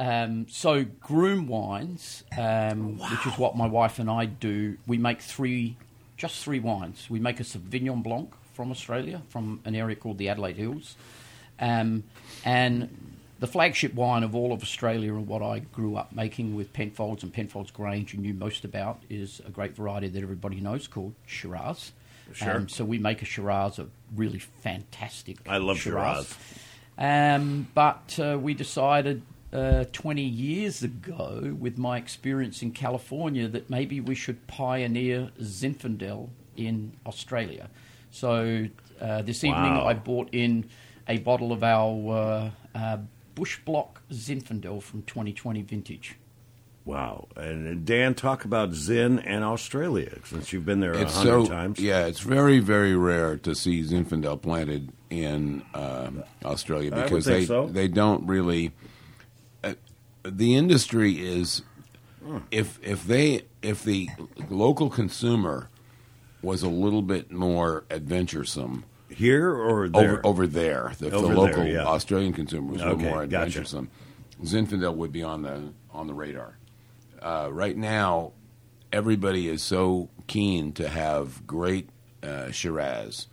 [0.00, 5.20] Um, so Groom Wines, um, which is what my wife and I do, we make
[5.20, 5.76] three,
[6.16, 7.08] just three wines.
[7.10, 10.96] We make a Sauvignon Blanc from Australia, from an area called the Adelaide Hills,
[11.58, 12.04] um,
[12.46, 12.88] and
[13.40, 17.22] the flagship wine of all of Australia and what I grew up making with Penfolds
[17.22, 21.12] and Penfolds Grange and knew most about is a great variety that everybody knows called
[21.26, 21.92] Shiraz.
[22.32, 22.56] Sure.
[22.56, 23.86] Um, so we make a Shiraz, a
[24.16, 25.36] really fantastic.
[25.46, 26.34] I love Shiraz.
[26.96, 29.20] Um, but uh, we decided
[29.52, 36.28] uh, 20 years ago, with my experience in California, that maybe we should pioneer Zinfandel
[36.56, 37.68] in Australia.
[38.10, 38.66] So
[39.00, 39.86] uh, this evening Wow.
[39.86, 40.68] I bought in
[41.08, 42.98] a bottle of our uh, uh,
[43.34, 46.16] Bush Block Zinfandel from 2020 vintage.
[46.84, 47.28] Wow.
[47.36, 51.78] And Dan, talk about Zin and Australia since you've been there a hundred so times.
[51.78, 57.66] yeah, it's very very rare to see Zinfandel planted in um, Australia because they so.
[57.66, 58.72] they don't really.
[60.22, 61.62] The industry is
[62.50, 64.08] if if they if the
[64.48, 65.68] local consumer
[66.42, 70.02] was a little bit more adventuresome Here or there?
[70.18, 71.84] over over there, the, the Over there, local yeah.
[71.84, 73.36] Australian consumer was a little Okay, more gotcha.
[73.36, 73.90] adventuresome.
[74.42, 76.56] Zinfandel would be on the on the radar.
[77.20, 78.32] Uh, right now,
[78.92, 81.88] everybody is so keen to have great
[82.22, 83.26] uh, Shiraz,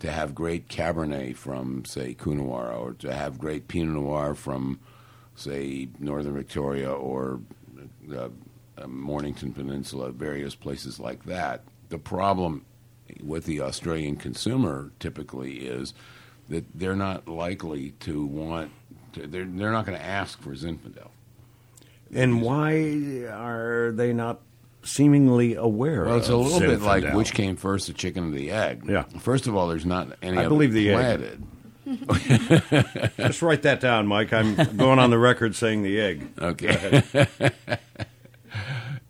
[0.00, 4.80] to have great Cabernet from say Coonawarra, or to have great Pinot Noir from
[5.40, 7.40] say Northern Victoria or
[8.06, 8.30] the
[8.78, 11.62] uh, Mornington Peninsula, various places like that.
[11.88, 12.64] The problem
[13.22, 15.94] with the Australian consumer typically is
[16.48, 18.70] that they're not likely to want.
[19.14, 21.08] To, they're they're not going to ask for Zinfandel.
[22.14, 24.40] and why are they not
[24.82, 28.50] seemingly aware Well, it's a little bit like which came first, the chicken or the
[28.50, 28.84] egg.
[28.88, 29.02] Yeah.
[29.18, 31.40] First of all, there's not any I believe the egg.
[33.16, 34.32] Just write that down, Mike.
[34.32, 36.28] I'm going on the record saying the egg.
[36.38, 37.02] Okay.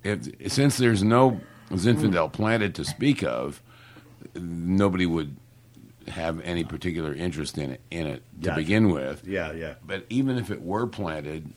[0.05, 3.62] if, since there's no Zinfandel planted to speak of,
[4.35, 5.37] nobody would
[6.09, 8.61] have any particular interest in it in it to Gotcha.
[8.61, 9.26] begin with.
[9.26, 9.74] Yeah, yeah.
[9.87, 11.53] But even if it were planted,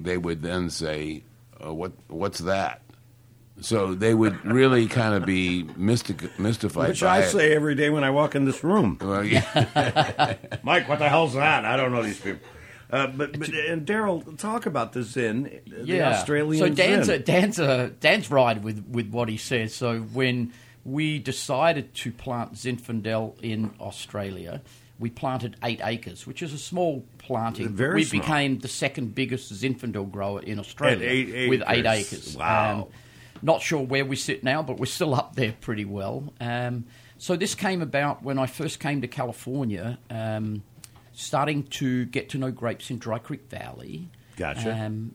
[0.00, 1.22] they would then say,
[1.64, 1.92] uh, "What?
[2.08, 2.82] What's that?"
[3.60, 7.30] So they would really kind of be mystic, mystified Which by I it.
[7.30, 8.98] say every day when I walk in this room.
[9.00, 10.36] Well, yeah.
[10.62, 11.64] Mike, what the hell's that?
[11.64, 12.40] I don't know these people.
[12.90, 17.14] Uh, but, but and Daryl, talk about the Zin, the Australian So Dan's Zin.
[17.16, 19.74] a, Dan's a, Dan's right with with what he says.
[19.74, 20.52] So when
[20.84, 24.62] we decided to plant Zinfandel in Australia,
[24.98, 27.68] we planted eight acres, which is a small planting.
[27.68, 28.22] Very we small.
[28.22, 32.12] became the second biggest Zinfandel grower in Australia At eight with eight acres.
[32.12, 32.36] acres.
[32.38, 32.72] Wow.
[32.72, 32.86] Um,
[33.42, 36.32] not sure where we sit now, but we're still up there pretty well.
[36.40, 36.86] Um,
[37.18, 40.62] so this came about when I first came to California, um,
[41.12, 44.08] starting to get to know grapes in Dry Creek Valley.
[44.36, 44.72] Gotcha.
[44.72, 45.14] Um,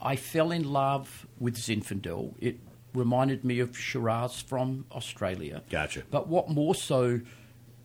[0.00, 2.34] I fell in love with Zinfandel.
[2.40, 2.58] It
[2.94, 5.62] reminded me of Shiraz from Australia.
[5.70, 6.02] Gotcha.
[6.10, 7.20] But what more so,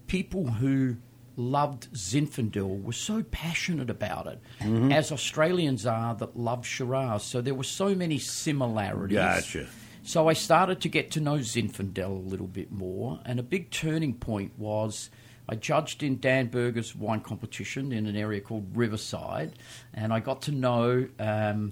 [0.08, 0.98] people who
[1.38, 4.92] loved Zinfandel were so passionate about it, Mm-hmm.
[4.92, 7.24] as Australians are that love Shiraz.
[7.24, 9.18] So there were so many similarities.
[9.18, 9.68] Gotcha.
[10.04, 13.70] So I started to get to know Zinfandel a little bit more, and a big
[13.72, 15.10] turning point was
[15.50, 19.54] I judged in Dan Berger's wine competition in an area called Riverside,
[19.94, 21.72] and I got to know um,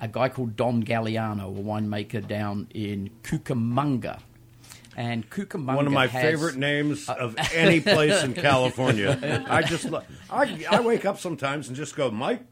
[0.00, 4.18] a guy called Don Galleano, a winemaker down in Cucamonga.
[4.96, 9.44] And Cucamonga One of my has- favorite names of any place in California.
[9.48, 12.42] I just, lo- I, I wake up sometimes and just go, Mike,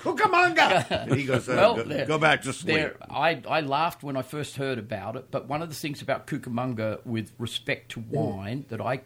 [0.00, 0.90] Cucamonga.
[0.90, 2.92] And he goes, uh, Well, go, go back to sleep.
[3.10, 6.26] I, I laughed when I first heard about it, but one of the things about
[6.26, 9.02] Cucamonga with respect to wine that I,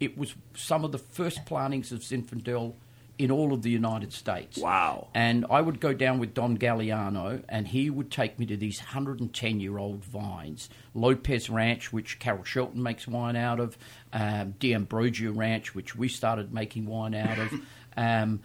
[0.00, 2.74] it was some of the first plantings of Zinfandel
[3.18, 4.58] in all of the United States.
[4.58, 5.08] Wow.
[5.12, 8.78] And I would go down with Don Galleano, and he would take me to these
[8.78, 10.70] 110 year old vines.
[10.94, 13.76] Lopez Ranch, which Carol Shelton makes wine out of,
[14.12, 17.52] um, D'Ambrosio Ranch, which we started making wine out of.
[17.96, 18.40] um,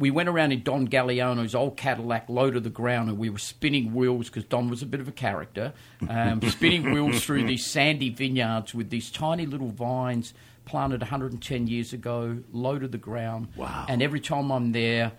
[0.00, 3.38] we went around in Don Galleano's old Cadillac, low to the ground, and we were
[3.38, 5.74] spinning wheels because Don was a bit of a character,
[6.08, 10.32] um, spinning wheels through these sandy vineyards with these tiny little vines
[10.64, 13.48] planted 110 years ago, low to the ground.
[13.56, 13.84] Wow.
[13.88, 15.12] And every time I'm there,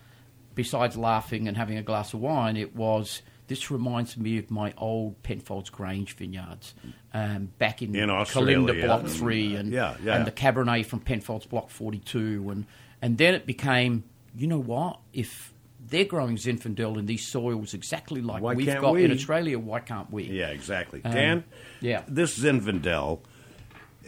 [0.55, 3.21] besides laughing and having a glass of wine, it was.
[3.47, 6.73] This reminds me of my old Penfolds Grange vineyards
[7.13, 10.15] um, back in, In Kalimna Block 3 and, Yeah, yeah.
[10.15, 12.49] and the Cabernet from Penfolds Block 42.
[12.49, 12.65] And,
[13.01, 14.05] and then it became,
[14.35, 14.99] you know what?
[15.13, 15.53] If
[15.87, 19.03] they're growing Zinfandel in these soils exactly like Why we've got we?
[19.03, 20.23] in Australia, why can't we?
[20.23, 21.01] Yeah, exactly.
[21.03, 21.43] Um, Dan,
[21.79, 22.03] yeah.
[22.07, 23.19] this Zinfandel,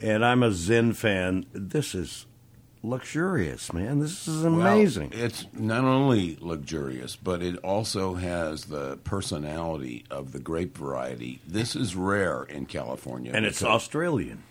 [0.02, 1.46] and I'm a Zin fan.
[1.52, 2.26] This is
[2.84, 4.00] luxurious, man.
[4.00, 5.12] This is amazing.
[5.14, 11.42] Well, it's not only luxurious, but it also has the personality of the grape variety.
[11.48, 13.32] This is rare in California.
[13.34, 14.44] and it's Australian.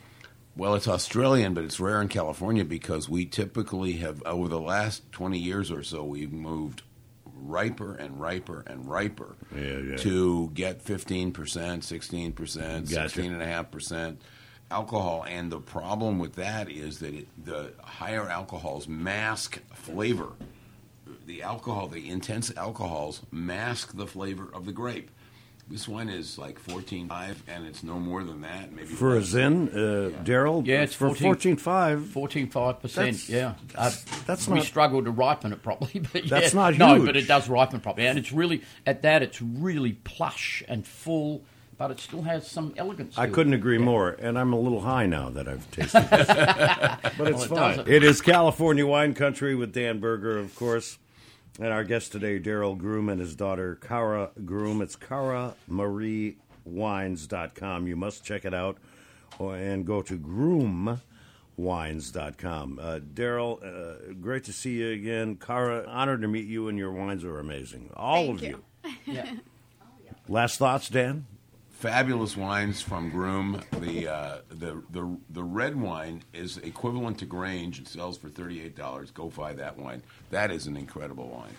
[0.56, 5.10] Well, it's Australian, but it's rare in California because we typically have, over the last
[5.12, 6.82] 20 years or so, we've moved
[7.24, 9.96] riper and riper and riper Yeah, yeah.
[9.96, 13.20] to get 15%, 16%, Gotcha.
[13.20, 14.16] 16.5%
[14.70, 15.24] alcohol.
[15.26, 20.28] And the problem with that is that it, the higher alcohols mask flavor.
[21.26, 25.10] The alcohol, the intense alcohols, mask the flavor of the grape.
[25.72, 28.72] This one is like 14.5, and it's no more than that.
[28.72, 29.24] Maybe For a less.
[29.28, 30.66] Zin, uh, Daryl?
[30.66, 32.06] Yeah, it's for 14 fourteen five.
[32.08, 33.26] Fourteen five percent.
[33.26, 36.28] Yeah, that's- Uh, that's we not- struggle to ripen it properly, but yeah.
[36.40, 39.94] That's not no, but it does ripen properly, and it's really at that it's really
[40.04, 41.42] plush and full,
[41.78, 43.16] but it still has some elegance.
[43.16, 43.34] I to it.
[43.34, 46.26] couldn't agree more, and I'm a little high now that I've tasted this.
[46.28, 47.76] but it's Well, it fine.
[47.78, 50.98] doesn't- It is California Wine Country with Dan Berger, of course.
[51.58, 54.80] And our guest today, Daryl Groom, and his daughter, Kara Groom.
[54.80, 57.86] It's KaraMarieWines.com.
[57.86, 58.78] You must check it out
[59.38, 62.78] and go to GroomWines.com.
[62.80, 65.36] Uh, Daryl, uh, great to see you again.
[65.36, 67.90] Kara, honored to meet you, and your wines are amazing.
[67.96, 68.64] All Thank of you.
[69.06, 69.30] Yeah.
[70.28, 71.26] Last thoughts, Dan?
[71.82, 73.60] Fabulous wines from Groom.
[73.80, 77.80] The uh, the the the red wine is equivalent to Grange.
[77.80, 79.10] It sells for thirty eight dollars.
[79.10, 80.00] Go buy that wine.
[80.30, 81.50] That is an incredible wine.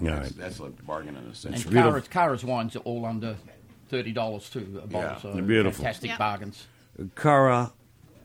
[0.00, 0.36] All That's, right.
[0.38, 1.62] that's a bargain in a And sense.
[1.64, 1.90] beautiful.
[1.90, 3.36] Kara's, Kara's wines are all under
[3.90, 5.10] thirty dollars too a bottle.
[5.10, 5.20] Yeah.
[5.20, 5.84] so They're beautiful.
[5.84, 6.16] fantastic Yeah.
[6.16, 6.66] bargains.
[7.14, 7.70] Kara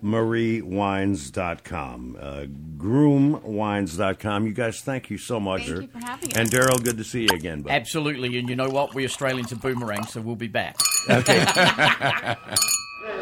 [0.03, 2.45] mariewines.com, uh,
[2.77, 4.47] groomwines.com.
[4.47, 5.67] You guys, thank you so much.
[5.67, 6.53] Thank you for having And us.
[6.53, 7.61] Daryl, good to see you again.
[7.61, 7.71] bud.
[7.71, 8.93] Absolutely, and you know what?
[8.95, 10.77] We Australians are boomerangs, so we'll be back.
[11.09, 11.45] Okay.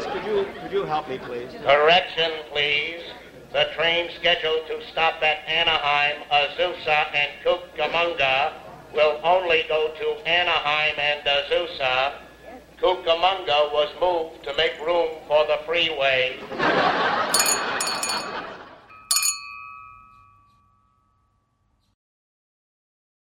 [0.00, 1.48] could you could you help me, please?
[1.64, 3.00] Correction, please.
[3.52, 8.52] The train scheduled to stop at Anaheim, Azusa, and Cucamonga
[8.94, 12.12] will only go to Anaheim and Azusa.
[12.80, 16.38] Cucamonga was moved to make room for the freeway.